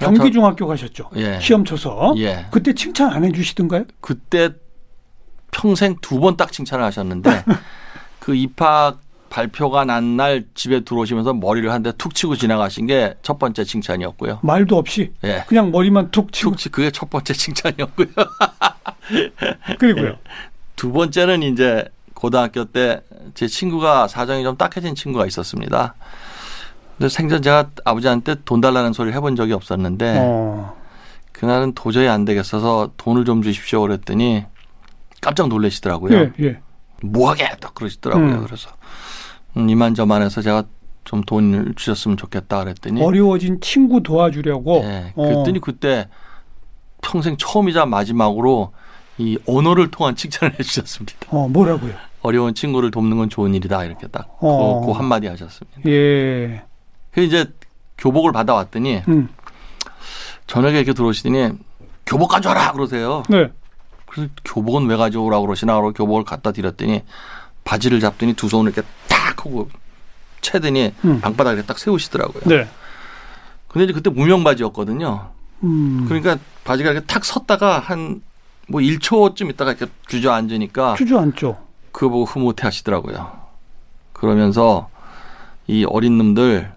경기 0.00 0.32
중학교 0.32 0.66
가셨죠. 0.66 1.10
예. 1.16 1.38
시험 1.40 1.64
쳐서. 1.64 2.14
예. 2.18 2.46
그때 2.50 2.72
칭찬 2.74 3.10
안 3.12 3.24
해주시던가요? 3.24 3.84
그때 4.00 4.50
평생 5.52 5.96
두 6.00 6.18
번 6.20 6.36
딱 6.36 6.52
칭찬을 6.52 6.84
하셨는데 6.84 7.44
그 8.20 8.34
입학 8.34 9.00
발표가 9.30 9.84
난 9.84 10.16
날 10.16 10.44
집에 10.54 10.80
들어오시면서 10.80 11.34
머리를 11.34 11.70
한 11.70 11.82
대 11.82 11.92
툭 11.92 12.14
치고 12.14 12.36
지나가신 12.36 12.86
게 12.86 13.14
첫 13.22 13.38
번째 13.38 13.64
칭찬이었고요. 13.64 14.40
말도 14.42 14.76
없이 14.76 15.12
예. 15.24 15.44
그냥 15.46 15.70
머리만 15.70 16.10
툭 16.10 16.32
치고 16.32 16.50
툭 16.52 16.58
치, 16.58 16.68
그게 16.68 16.90
첫 16.90 17.08
번째 17.10 17.32
칭찬이었고요. 17.32 18.08
그리고요. 19.78 20.16
두 20.76 20.92
번째는 20.92 21.42
이제 21.42 21.84
고등학교 22.14 22.64
때 22.64 23.00
제 23.34 23.46
친구가 23.46 24.08
사정이 24.08 24.42
좀 24.42 24.56
딱해진 24.56 24.94
친구가 24.96 25.24
있었습니다. 25.26 25.94
근데 27.00 27.08
생전 27.08 27.40
제가 27.40 27.70
아버지한테 27.86 28.36
돈 28.44 28.60
달라는 28.60 28.92
소리를 28.92 29.16
해본 29.16 29.34
적이 29.34 29.54
없었는데 29.54 30.18
어. 30.20 30.76
그날은 31.32 31.72
도저히 31.72 32.08
안 32.08 32.26
되겠어서 32.26 32.90
돈을 32.98 33.24
좀 33.24 33.40
주십시오 33.40 33.80
그랬더니 33.80 34.44
깜짝 35.22 35.48
놀라시더라고요. 35.48 36.14
예, 36.14 36.32
예. 36.40 36.60
뭐하게 37.02 37.56
딱 37.58 37.74
그러시더라고요. 37.74 38.26
음. 38.26 38.44
그래서 38.44 38.68
음, 39.56 39.70
이만저만해서 39.70 40.42
제가 40.42 40.64
좀 41.04 41.22
돈을 41.22 41.72
주셨으면 41.74 42.18
좋겠다 42.18 42.64
그랬더니 42.64 43.02
어려워진 43.02 43.62
친구 43.62 44.02
도와주려고. 44.02 44.82
예, 44.84 45.14
어. 45.16 45.22
그랬더니 45.22 45.58
그때 45.60 46.06
평생 47.00 47.38
처음이자 47.38 47.86
마지막으로 47.86 48.74
이 49.16 49.38
언어를 49.46 49.90
통한 49.90 50.16
칭찬을 50.16 50.56
해주셨습니다. 50.60 51.28
어, 51.30 51.48
뭐라고요? 51.48 51.94
어려운 52.20 52.54
친구를 52.54 52.90
돕는 52.90 53.16
건 53.16 53.30
좋은 53.30 53.54
일이다 53.54 53.84
이렇게 53.84 54.06
딱그 54.06 54.28
어. 54.42 54.84
그 54.84 54.92
한마디 54.92 55.28
하셨습니다. 55.28 55.80
예. 55.86 56.62
그 57.12 57.20
이제 57.20 57.52
교복을 57.98 58.32
받아왔더니 58.32 59.02
음. 59.08 59.28
저녁에 60.46 60.76
이렇게 60.78 60.92
들어오시더니 60.92 61.52
교복 62.06 62.28
가져와라 62.28 62.72
그러세요. 62.72 63.22
네. 63.28 63.50
그래서 64.06 64.30
교복은 64.44 64.86
왜 64.86 64.96
가져오라고 64.96 65.46
그러시나 65.46 65.74
그러고 65.74 65.92
교복을 65.92 66.24
갖다 66.24 66.52
드렸더니 66.52 67.04
바지를 67.64 68.00
잡더니 68.00 68.34
두 68.34 68.48
손을 68.48 68.72
이렇게 68.72 68.86
딱 69.08 69.38
하고 69.38 69.68
채더니 70.40 70.92
음. 71.04 71.20
방바닥에 71.20 71.62
딱 71.62 71.78
세우시더라고요. 71.78 72.42
네. 72.46 72.68
근데 73.68 73.84
이제 73.84 73.92
그때 73.92 74.10
무명 74.10 74.42
바지였거든요. 74.42 75.30
음. 75.62 76.04
그러니까 76.08 76.38
바지가 76.64 76.90
이렇게 76.92 77.06
탁 77.06 77.24
섰다가 77.24 77.78
한 77.78 78.22
뭐 78.70 78.80
1초쯤 78.80 79.50
있다가 79.50 79.72
이렇게 79.72 79.92
주저앉으니까 80.06 80.94
주저앉죠. 80.94 81.58
그거 81.90 82.08
보고 82.08 82.24
흐뭇해 82.24 82.54
하시더라고요. 82.62 83.32
그러면서 84.12 84.88
이 85.66 85.84
어린 85.84 86.16
놈들 86.18 86.72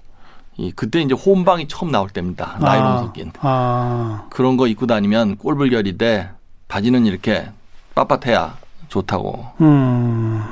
이 0.58 0.72
그때 0.72 1.02
이제 1.02 1.14
호음방이 1.14 1.68
처음 1.68 1.92
나올 1.92 2.10
때입니다. 2.10 2.58
나이로 2.60 2.86
아, 2.86 2.98
섞인. 3.00 3.32
아. 3.40 4.28
그런 4.30 4.58
거 4.58 4.68
입고 4.68 4.86
다니면 4.88 5.38
꼴불결인데 5.38 6.30
바지는 6.68 7.06
이렇게 7.06 7.50
빳빳해야 7.96 8.54
좋다고. 8.88 9.46
음. 9.62 10.44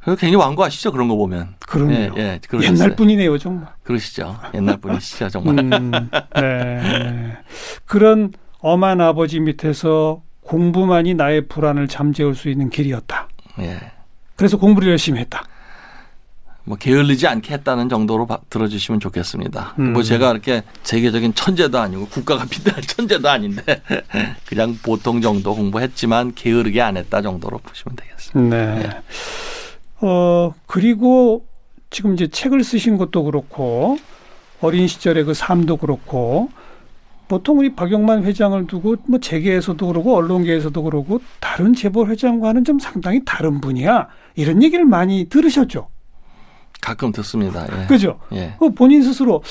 그래서 0.00 0.20
굉장히 0.20 0.36
완고하시죠 0.36 0.92
그런 0.92 1.08
거 1.08 1.16
보면. 1.16 1.54
그럼요. 1.66 1.92
예, 1.92 2.12
예. 2.16 2.40
옛날 2.62 2.94
분이네요, 2.94 3.38
정말. 3.38 3.68
그러시죠. 3.82 4.36
옛날 4.54 4.76
분이시죠 4.76 5.28
정말. 5.30 5.58
음, 5.58 5.90
네. 6.34 7.36
그런 7.84 8.32
엄한 8.60 9.00
아버지 9.00 9.40
밑에서 9.40 10.22
공부만이 10.42 11.14
나의 11.14 11.48
불안을 11.48 11.88
잠재울 11.88 12.34
수 12.36 12.48
있는 12.48 12.70
길이었다. 12.70 13.28
예. 13.60 13.80
그래서 14.36 14.56
공부를 14.58 14.90
열심히 14.90 15.20
했다. 15.20 15.42
뭐 16.66 16.76
게을르지 16.76 17.28
않게 17.28 17.54
했다는 17.54 17.88
정도로 17.88 18.26
바- 18.26 18.40
들어주시면 18.50 18.98
좋겠습니다. 19.00 19.74
음. 19.78 19.92
뭐 19.92 20.02
제가 20.02 20.32
이렇게 20.32 20.62
세계적인 20.82 21.34
천재도 21.34 21.78
아니고 21.78 22.06
국가가 22.08 22.44
비대할 22.50 22.82
천재도 22.82 23.28
아닌데 23.28 23.80
그냥 24.46 24.76
보통 24.82 25.20
정도 25.20 25.54
공부했지만 25.54 26.32
게으르게 26.34 26.82
안 26.82 26.96
했다 26.96 27.22
정도로 27.22 27.58
보시면 27.58 27.94
되겠습니다. 27.96 28.56
네. 28.74 28.90
어, 30.00 30.52
그리고 30.66 31.46
지금 31.90 32.14
이제 32.14 32.26
책을 32.26 32.64
쓰신 32.64 32.96
것도 32.98 33.22
그렇고 33.24 33.96
어린 34.60 34.88
시절의 34.88 35.24
그 35.24 35.34
삶도 35.34 35.76
그렇고 35.76 36.50
보통 37.28 37.58
우리 37.60 37.74
박영만 37.76 38.24
회장을 38.24 38.66
두고 38.66 38.96
뭐 39.08 39.20
재계에서도 39.20 39.86
그러고 39.86 40.16
언론계에서도 40.16 40.82
그러고 40.82 41.20
다른 41.40 41.74
재벌 41.74 42.08
회장과는 42.10 42.64
좀 42.64 42.78
상당히 42.80 43.20
다른 43.24 43.60
분이야. 43.60 44.08
이런 44.34 44.62
얘기를 44.64 44.84
많이 44.84 45.28
들으셨죠. 45.28 45.88
가끔 46.80 47.12
듣습니다. 47.12 47.66
예. 47.70 47.86
그죠? 47.86 48.18
예. 48.32 48.54
그 48.58 48.70
본인 48.70 49.02
스스로 49.02 49.42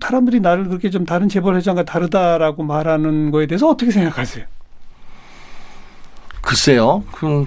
사람들이 0.00 0.40
나를 0.40 0.68
그렇게 0.68 0.90
좀 0.90 1.04
다른 1.04 1.28
재벌 1.28 1.56
회장과 1.56 1.84
다르다라고 1.84 2.62
말하는 2.62 3.30
거에 3.30 3.46
대해서 3.46 3.68
어떻게 3.68 3.90
생각하세요? 3.90 4.44
글쎄요. 6.40 7.04
그 7.12 7.46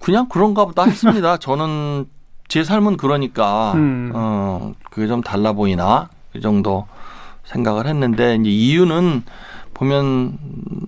그냥 0.00 0.28
그런가 0.28 0.64
보다 0.64 0.84
했습니다. 0.84 1.36
저는 1.38 2.06
제 2.48 2.62
삶은 2.62 2.96
그러니까 2.96 3.72
음. 3.74 4.12
어 4.14 4.72
그게 4.90 5.06
좀 5.08 5.22
달라 5.22 5.52
보이나 5.52 6.08
그 6.32 6.40
정도 6.40 6.86
생각을 7.44 7.86
했는데 7.86 8.36
이제 8.36 8.50
이유는 8.50 9.24
보면 9.74 10.38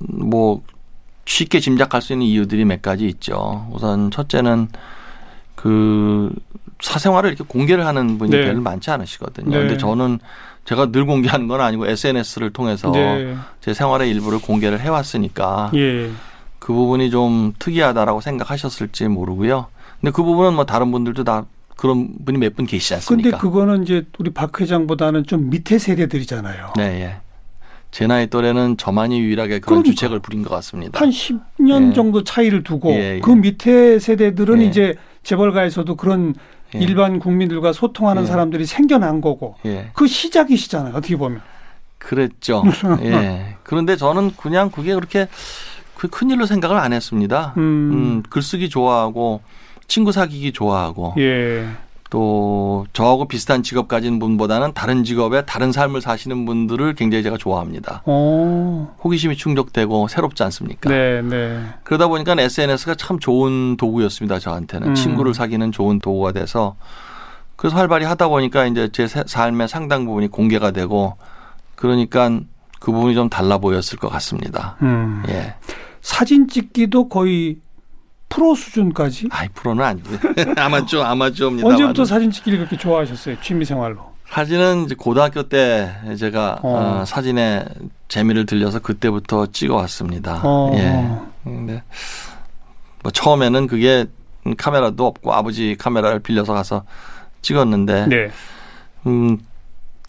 뭐 0.09 0.63
쉽게 1.25 1.61
짐작할 1.61 2.01
수 2.01 2.13
있는 2.13 2.27
이유들이 2.27 2.65
몇 2.65 2.81
가지 2.81 3.07
있죠. 3.07 3.69
우선 3.73 4.11
첫째는 4.11 4.69
그 5.59 6.31
사생활을 6.81 7.31
이렇게 7.31 7.43
공개를 7.43 7.85
하는 7.85 8.17
분이 8.17 8.31
네. 8.31 8.45
별로 8.45 8.61
많지 8.61 8.93
않으시거든요. 8.93 9.51
네. 9.51 9.59
근데 9.59 9.77
저는 9.77 10.21
제가 10.65 10.93
늘 10.93 11.05
공개하는 11.05 11.49
건 11.49 11.61
아니고 11.61 11.89
SNS를 11.89 12.51
통해서 12.51 12.93
네. 12.93 13.35
제 13.61 13.75
생활의 13.75 14.09
일부를 14.11 14.41
공개를 14.41 14.79
해왔으니까 14.79 15.73
예. 15.75 16.11
그 16.61 16.73
부분이 16.73 17.11
좀 17.11 17.55
특이하다라고 17.59 18.21
생각하셨을지 18.21 19.09
모르고요. 19.09 19.67
근데 20.01 20.13
그 20.13 20.23
부분은 20.23 20.55
뭐 20.55 20.65
다른 20.65 20.93
분들도 20.93 21.25
다 21.25 21.45
그런 21.77 22.09
분이 22.25 22.39
몇 22.39 22.55
분 22.55 22.65
계시지 22.65 22.91
근데 23.09 23.31
않습니까? 23.31 23.39
그거는 23.39 23.83
이제 23.83 24.07
우리 24.21 24.31
박 24.31 24.61
회장보다는 24.61 25.27
좀 25.27 25.51
밑에 25.51 25.79
세대들이잖아요. 25.81 26.75
네, 26.77 26.83
예. 27.03 27.17
제 27.91 28.07
나이 28.07 28.29
또래는 28.29 28.77
저만이 28.77 29.19
유일하게 29.19 29.59
그런 29.59 29.83
그러니까. 29.83 29.91
주책을 29.91 30.21
부린 30.21 30.43
것 30.45 30.51
같습니다. 30.51 31.01
한 31.01 31.11
10년 31.11 31.91
예. 31.91 31.95
정도 31.95 32.23
차이를 32.23 32.63
두고 32.63 32.91
예, 32.93 33.17
예. 33.17 33.21
그 33.21 33.31
밑에 33.31 33.99
세대들은 33.99 34.63
예. 34.63 34.67
이제 34.67 34.95
재벌가에서도 35.29 35.95
그런 35.97 36.35
예. 36.75 36.79
일반 36.79 37.19
국민들과 37.19 37.75
소통하는 37.75 38.23
예. 38.23 38.27
사람들이 38.27 38.65
생겨난 38.65 39.21
거고 39.21 39.57
예, 39.67 39.91
그 39.93 40.07
시작이시잖아요. 40.07 40.95
어떻게 40.95 41.17
보면. 41.17 41.43
그랬죠. 41.99 42.63
예. 43.03 43.57
그런데 43.63 43.97
저는 43.97 44.33
그냥 44.37 44.71
그게 44.71 44.95
그렇게 44.95 45.29
그 45.95 46.09
큰일로 46.09 46.47
생각을 46.47 46.79
안 46.79 46.93
했습니다. 46.95 47.53
음. 47.59 47.63
음, 47.63 48.23
글쓰기 48.31 48.71
좋아하고 48.71 49.43
친구 49.87 50.13
사귀기 50.13 50.53
좋아하고 50.53 51.15
예. 51.19 51.67
또 52.11 52.87
저하고 52.95 53.29
비슷한 53.29 53.63
직업 53.63 53.87
가진 53.87 54.19
분보다는 54.19 54.73
다른 54.73 55.05
직업에 55.05 55.45
다른 55.45 55.73
삶을 55.73 56.01
사시는 56.01 56.47
분들을 56.47 56.95
굉장히 56.95 57.23
제가 57.23 57.37
좋아합니다. 57.37 58.03
어. 58.07 58.97
호기심이 59.05 59.37
충족되고 59.37 60.09
새롭지 60.09 60.43
않습니까? 60.45 60.89
네, 60.89 61.21
네. 61.23 61.63
그러다 61.85 62.09
보니까 62.09 62.35
SNS가 62.39 62.95
참 62.95 63.19
좋은 63.19 63.77
도구였습니다. 63.77 64.39
저한테는 64.39 64.89
음. 64.89 64.95
친구를 64.95 65.35
사귀는 65.35 65.71
좋은 65.73 65.99
도구가 65.99 66.33
돼서 66.33 66.77
그래서 67.57 67.77
활발히 67.77 68.07
하다 68.07 68.29
보니까 68.29 68.65
이제 68.67 68.89
제 68.93 69.07
세- 69.07 69.25
삶의 69.27 69.69
상당 69.69 70.07
부분이 70.07 70.29
공개가 70.29 70.71
되고 70.71 71.17
그러니까 71.75 72.31
그 72.81 72.91
부분이 72.93 73.15
좀 73.15 73.29
달라 73.29 73.59
보였을 73.59 73.99
것 73.99 74.09
같습니다. 74.09 74.77
음. 74.81 75.23
예. 75.29 75.55
사진 76.01 76.49
찍기도 76.49 77.09
거의 77.09 77.59
프로 78.29 78.55
수준까지 78.55 79.29
아이 79.31 79.49
프로는 79.49 79.85
아니고요. 79.85 80.19
아마추어 80.57 81.03
아마추어입니다. 81.05 81.67
언제부터 81.69 82.05
사진 82.05 82.31
찍기를 82.31 82.59
그렇게 82.59 82.77
좋아하셨어요? 82.77 83.41
취미 83.41 83.65
생활로. 83.65 84.13
사진은 84.31 84.85
이제 84.85 84.95
고등학교 84.95 85.49
때 85.49 85.91
제가 86.19 86.59
어. 86.63 87.01
어, 87.01 87.05
사진에 87.07 87.65
재미를 88.09 88.45
들려서 88.45 88.79
그때부터 88.81 89.47
찍어왔습니다. 89.47 90.43
어. 90.45 90.71
예. 90.75 91.09
근데 91.45 91.83
뭐 93.03 93.11
처음에는 93.11 93.67
그게 93.67 94.05
카메라도 94.59 95.07
없고 95.07 95.33
아버지 95.33 95.77
카메라를 95.79 96.21
빌려서 96.21 96.53
가서 96.53 96.85
찍었는데 97.41 98.07
네. 98.09 98.31
음, 99.07 99.39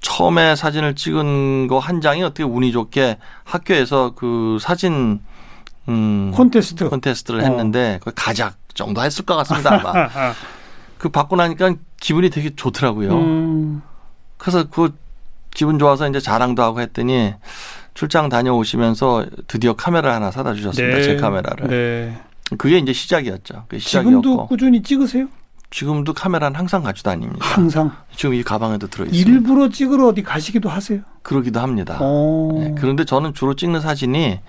처음에 0.01 0.55
사진을 0.58 0.95
찍은 0.95 1.67
거 1.67 1.79
한 1.79 2.01
장이 2.01 2.21
어떻게 2.23 2.43
운이 2.43 2.73
좋게 2.73 3.17
학교에서 3.45 4.13
그 4.15 4.58
사진 4.60 5.21
음, 5.89 6.32
콘테스트. 6.34 6.88
콘테스트를 6.89 7.41
어. 7.41 7.43
했는데 7.43 7.99
그 8.04 8.12
가작 8.15 8.56
정도 8.73 9.02
했을 9.02 9.25
것 9.25 9.36
같습니다 9.38 9.80
아마. 9.80 10.06
아, 10.06 10.34
그 10.97 11.10
받고 11.10 11.36
나니까 11.36 11.75
기분이 11.99 12.30
되게 12.30 12.56
좋더라고요. 12.56 13.12
음. 13.13 13.82
그래서 14.38 14.69
그 14.69 14.95
기분 15.52 15.80
좋아서 15.80 16.08
이제 16.08 16.19
자랑도 16.19 16.62
하고 16.62 16.80
했더니 16.82 17.34
출장 17.93 18.30
다녀오시면서 18.30 19.25
드디어 19.47 19.73
카메라 19.73 20.15
하나 20.15 20.32
사다 20.32 20.54
주셨습니다. 20.54 21.02
제 21.02 21.15
카메라를. 21.17 21.67
네. 21.67 22.21
그게 22.58 22.78
이제 22.78 22.93
시작이었죠. 22.93 23.65
그게 23.67 23.80
지금도 23.80 24.21
시작이었고 24.21 24.47
꾸준히 24.47 24.82
찍으세요? 24.82 25.28
지금도 25.71 26.13
카메라는 26.13 26.58
항상 26.58 26.82
가지고 26.82 27.10
다닙니다. 27.10 27.45
항상. 27.45 27.91
지금 28.15 28.34
이 28.34 28.41
가방에도 28.43 28.88
들어 28.88 29.06
있습니다. 29.06 29.30
일부러 29.30 29.69
찍으러 29.69 30.08
어디 30.08 30.23
가시기도 30.23 30.67
하세요? 30.69 31.02
그러기도 31.21 31.60
합니다. 31.60 31.97
어. 32.02 32.49
네, 32.56 32.75
그런데 32.78 33.06
저는 33.06 33.34
주로 33.34 33.54
찍는 33.54 33.82
사진이 33.82 34.39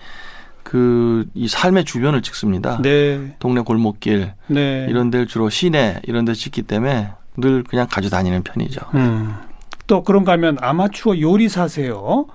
그 0.71 1.25
이 1.35 1.49
삶의 1.49 1.85
주변을 1.85 2.23
찍습니다. 2.23 2.81
네. 2.81 3.35
동네 3.41 3.61
골목길 3.61 4.33
네. 4.47 4.87
이런 4.89 5.11
데를 5.11 5.27
주로 5.27 5.51
시내 5.51 6.01
이런 6.05 6.25
데 6.25 6.33
찍기 6.33 6.63
때문에 6.63 7.11
늘 7.37 7.65
그냥 7.65 7.89
가지고 7.91 8.11
다니는 8.15 8.43
편이죠. 8.45 8.81
음. 8.95 9.35
또 9.89 10.03
그런가 10.05 10.33
하면 10.33 10.57
아마추어 10.61 11.19
요리사세요. 11.21 12.27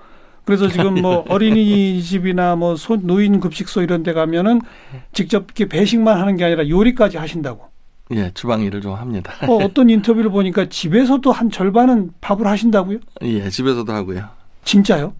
그래서 0.43 0.67
지금 0.67 0.95
뭐 1.01 1.23
어린이집이나 1.29 2.57
뭐 2.57 2.75
소- 2.75 2.97
노인 2.97 3.39
급식소 3.39 3.81
이런 3.81 4.03
데 4.03 4.11
가면은 4.11 4.59
직접 5.13 5.45
이렇게 5.45 5.65
배식만 5.67 6.19
하는 6.19 6.35
게 6.35 6.43
아니라 6.43 6.67
요리까지 6.67 7.15
하신다고. 7.17 7.63
예, 8.11 8.31
주방 8.33 8.61
일을 8.61 8.81
좀 8.81 8.93
합니다. 8.95 9.33
어, 9.47 9.55
어떤 9.63 9.89
인터뷰를 9.89 10.29
보니까 10.29 10.67
집에서도 10.69 11.31
한 11.31 11.49
절반은 11.49 12.11
밥을 12.21 12.45
하신다고요? 12.45 12.99
예, 13.23 13.49
집에서도 13.49 13.91
하고요. 13.91 14.25
진짜요? 14.65 15.13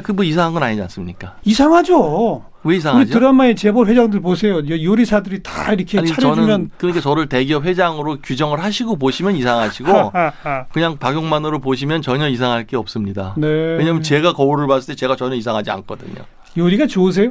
그 0.00 0.12
뭐 0.12 0.24
이상한 0.24 0.52
건 0.54 0.62
아니지 0.62 0.80
않습니까? 0.82 1.36
이상하죠. 1.44 2.44
왜 2.64 2.68
우리 2.74 2.76
이상하죠? 2.78 3.12
드라마의 3.12 3.56
재벌 3.56 3.86
회장들 3.88 4.20
보세요. 4.20 4.56
요- 4.58 4.82
요리사들이 4.84 5.42
다 5.42 5.72
이렇게 5.72 5.98
아니 5.98 6.08
차려주면 6.08 6.70
그러니까 6.78 7.00
저를 7.02 7.28
대기업 7.28 7.64
회장으로 7.64 8.18
규정을 8.22 8.62
하시고 8.62 8.96
보시면 8.96 9.36
이상하시고 9.36 9.88
하하하. 9.92 10.64
그냥 10.72 10.96
박용만으로 10.96 11.58
보시면 11.60 12.00
전혀 12.02 12.28
이상할 12.28 12.66
게 12.66 12.76
없습니다. 12.76 13.34
네. 13.36 13.46
왜냐하면 13.48 14.02
제가 14.02 14.32
거울을 14.32 14.66
봤을 14.66 14.94
때 14.94 14.96
제가 14.96 15.16
전혀 15.16 15.34
이상하지 15.36 15.70
않거든요. 15.70 16.22
요리가 16.56 16.86
좋으세요? 16.86 17.30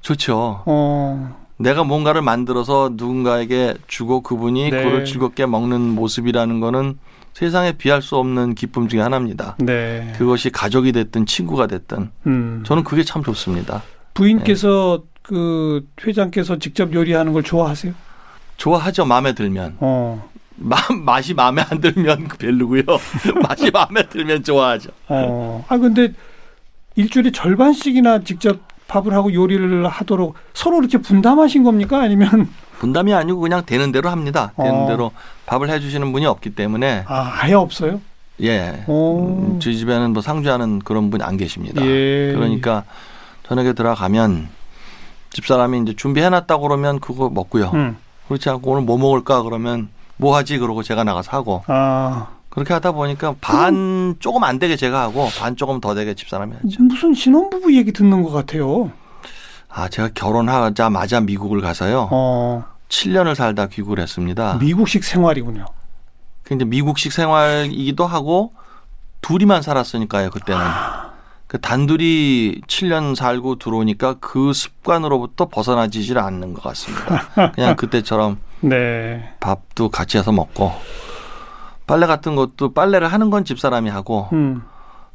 좋죠. 0.00 0.62
어. 0.66 1.36
내가 1.58 1.84
뭔가를 1.84 2.22
만들어서 2.22 2.90
누군가에게 2.94 3.74
주고 3.86 4.22
그분이 4.22 4.70
네. 4.70 4.82
그걸 4.82 5.04
즐겁게 5.04 5.46
먹는 5.46 5.80
모습이라는 5.80 6.60
거는 6.60 6.98
세상에 7.34 7.72
비할 7.72 8.02
수 8.02 8.16
없는 8.16 8.54
기쁨 8.54 8.88
중에 8.88 9.00
하나입니다. 9.00 9.56
네. 9.58 10.12
그것이 10.16 10.50
가족이 10.50 10.92
됐든 10.92 11.26
친구가 11.26 11.66
됐든 11.66 12.10
음. 12.26 12.62
저는 12.66 12.84
그게 12.84 13.02
참 13.02 13.22
좋습니다. 13.22 13.82
부인께서 14.14 15.02
그 15.22 15.86
회장께서 16.04 16.58
직접 16.58 16.92
요리하는 16.92 17.32
걸 17.32 17.42
좋아하세요? 17.42 17.94
좋아하죠. 18.56 19.04
마음에 19.04 19.32
들면. 19.32 19.76
어. 19.80 20.30
마, 20.56 20.76
맛이 21.04 21.32
마음에 21.34 21.62
안 21.68 21.80
들면 21.80 22.28
별로고요. 22.38 22.82
맛이 23.48 23.70
마음에 23.70 24.06
들면 24.08 24.44
좋아하죠. 24.44 24.90
어. 25.08 25.64
아 25.68 25.78
근데 25.78 26.12
일주일에 26.96 27.30
절반씩이나 27.32 28.22
직접 28.24 28.60
밥을 28.88 29.14
하고 29.14 29.32
요리를 29.32 29.88
하도록 29.88 30.34
서로 30.52 30.78
이렇게 30.80 30.98
분담하신 30.98 31.64
겁니까? 31.64 32.00
아니면 32.00 32.50
분담이 32.82 33.14
아니고 33.14 33.38
그냥 33.38 33.62
되는 33.64 33.92
대로 33.92 34.10
합니다. 34.10 34.52
되는 34.56 34.74
어. 34.74 34.86
대로 34.88 35.12
밥을 35.46 35.70
해주시는 35.70 36.12
분이 36.12 36.26
없기 36.26 36.56
때문에 36.56 37.04
아, 37.06 37.32
아예 37.40 37.54
없어요? 37.54 38.00
예. 38.40 38.82
오. 38.88 39.28
음, 39.28 39.60
저희 39.60 39.76
집에는 39.76 40.12
뭐 40.12 40.20
상주하는 40.20 40.80
그런 40.80 41.08
분이 41.08 41.22
안 41.22 41.36
계십니다. 41.36 41.80
예. 41.80 42.32
그러니까 42.34 42.82
저녁에 43.46 43.72
들어가면 43.72 44.48
집사람이 45.30 45.78
이제 45.82 45.94
준비해놨다고 45.94 46.60
그러면 46.62 46.98
그거 46.98 47.30
먹고요. 47.30 47.70
음. 47.72 47.96
그렇지 48.26 48.50
않고 48.50 48.72
오늘 48.72 48.82
뭐 48.82 48.98
먹을까 48.98 49.42
그러면 49.44 49.88
뭐 50.16 50.34
하지 50.36 50.58
그러고 50.58 50.82
제가 50.82 51.04
나가서 51.04 51.30
하고 51.30 51.62
아. 51.68 52.30
그렇게 52.48 52.74
하다 52.74 52.92
보니까 52.92 53.36
반 53.40 54.16
조금 54.18 54.42
안 54.42 54.58
되게 54.58 54.74
제가 54.74 55.02
하고 55.02 55.28
반 55.38 55.54
조금 55.54 55.80
더 55.80 55.94
되게 55.94 56.14
집사람이 56.14 56.52
하죠. 56.64 56.82
무슨 56.82 57.14
신혼부부 57.14 57.76
얘기 57.76 57.92
듣는 57.92 58.24
것 58.24 58.30
같아요. 58.32 58.90
아 59.68 59.88
제가 59.88 60.08
결혼하자마자 60.14 61.20
미국을 61.20 61.60
가서요. 61.60 62.08
어. 62.10 62.71
7년을 62.92 63.34
살다 63.34 63.68
귀국을 63.68 63.98
했습니다. 64.00 64.58
미국식 64.60 65.02
생활이군요. 65.02 65.64
그 66.42 66.54
이제 66.54 66.64
미국식 66.64 67.12
생활이기도 67.12 68.06
하고 68.06 68.52
둘이만 69.22 69.62
살았으니까요 69.62 70.30
그때는 70.30 70.62
그 71.46 71.58
단둘이 71.60 72.60
7년 72.66 73.14
살고 73.14 73.56
들어오니까 73.56 74.16
그 74.20 74.52
습관으로부터 74.52 75.48
벗어나지질 75.48 76.18
않는 76.18 76.52
것 76.52 76.62
같습니다. 76.62 77.52
그냥 77.54 77.76
그때처럼 77.76 78.38
네. 78.60 79.34
밥도 79.40 79.88
같이 79.88 80.18
해서 80.18 80.30
먹고 80.30 80.72
빨래 81.86 82.06
같은 82.06 82.36
것도 82.36 82.74
빨래를 82.74 83.08
하는 83.08 83.30
건 83.30 83.44
집사람이 83.44 83.88
하고 83.88 84.28
음. 84.32 84.62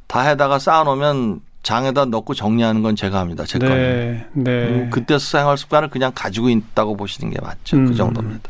다 0.07 0.21
해다가 0.21 0.57
쌓아놓으면 0.57 1.41
장에다 1.67 2.05
넣고 2.05 2.33
정리하는 2.33 2.81
건 2.81 2.95
제가 2.95 3.19
합니다. 3.19 3.43
제 3.45 3.59
거는. 3.59 3.75
네. 3.75 4.25
네. 4.31 4.51
음, 4.69 4.89
그때 4.89 5.19
생활 5.19 5.57
습관을 5.57 5.89
그냥 5.89 6.13
가지고 6.15 6.47
있다고 6.47 6.95
보시는 6.95 7.33
게 7.33 7.41
맞죠. 7.41 7.75
음. 7.75 7.87
그 7.87 7.93
정도입니다. 7.93 8.41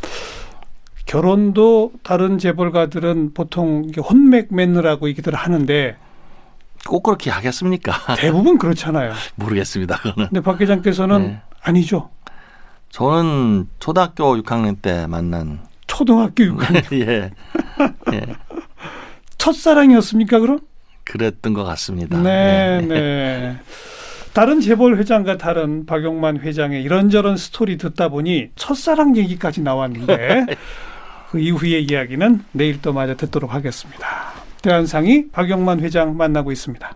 결혼도 1.08 1.93
다른 2.03 2.38
재벌가들은 2.38 3.34
보통 3.34 3.89
혼맥 3.97 4.49
맺느라고 4.53 5.10
얘기들 5.10 5.34
하는데 5.34 5.97
꼭 6.88 7.01
그렇게 7.01 7.32
하겠습니까? 7.32 7.93
대부분 8.21 8.60
그렇잖아요. 8.60 9.13
모르겠습니다. 9.34 9.97
그거는. 9.97 10.30
근데 10.30 10.41
박 10.41 10.62
회장께서는 10.62 11.21
네. 11.23 11.41
아니죠. 11.63 12.12
저는 12.91 13.67
초등학교 13.80 14.38
6학년 14.38 14.80
때 14.80 15.08
만난 15.08 15.62
초등학교 15.88 16.43
6학년 16.43 16.84
예. 17.01 17.32
예. 18.13 18.21
첫사랑이었습니까 19.39 20.39
그럼? 20.39 20.60
그랬던 21.10 21.54
것 21.54 21.63
같습니다. 21.63 22.17
네, 22.22 22.80
예. 22.82 22.86
네. 22.86 23.58
다른 24.34 24.62
재벌 24.62 24.98
회장과 24.98 25.38
다른 25.38 25.86
박용만 25.86 26.41
회장의 26.41 26.84
이런저런 26.84 27.38
스토리 27.38 27.78
듣다 27.78 28.10
보니 28.10 28.50
첫사랑 28.56 29.17
얘기까지 29.17 29.62
나왔는데 29.62 30.46
그 31.32 31.39
이후의 31.39 31.86
이야기는 31.86 32.43
내일 32.52 32.82
또 32.82 32.93
마저 32.93 33.15
듣도록 33.15 33.54
하겠습니다. 33.54 34.06
대한상이 34.62 35.30
박용만 35.30 35.80
회장 35.80 36.15
만나고 36.15 36.52
있습니다. 36.52 36.96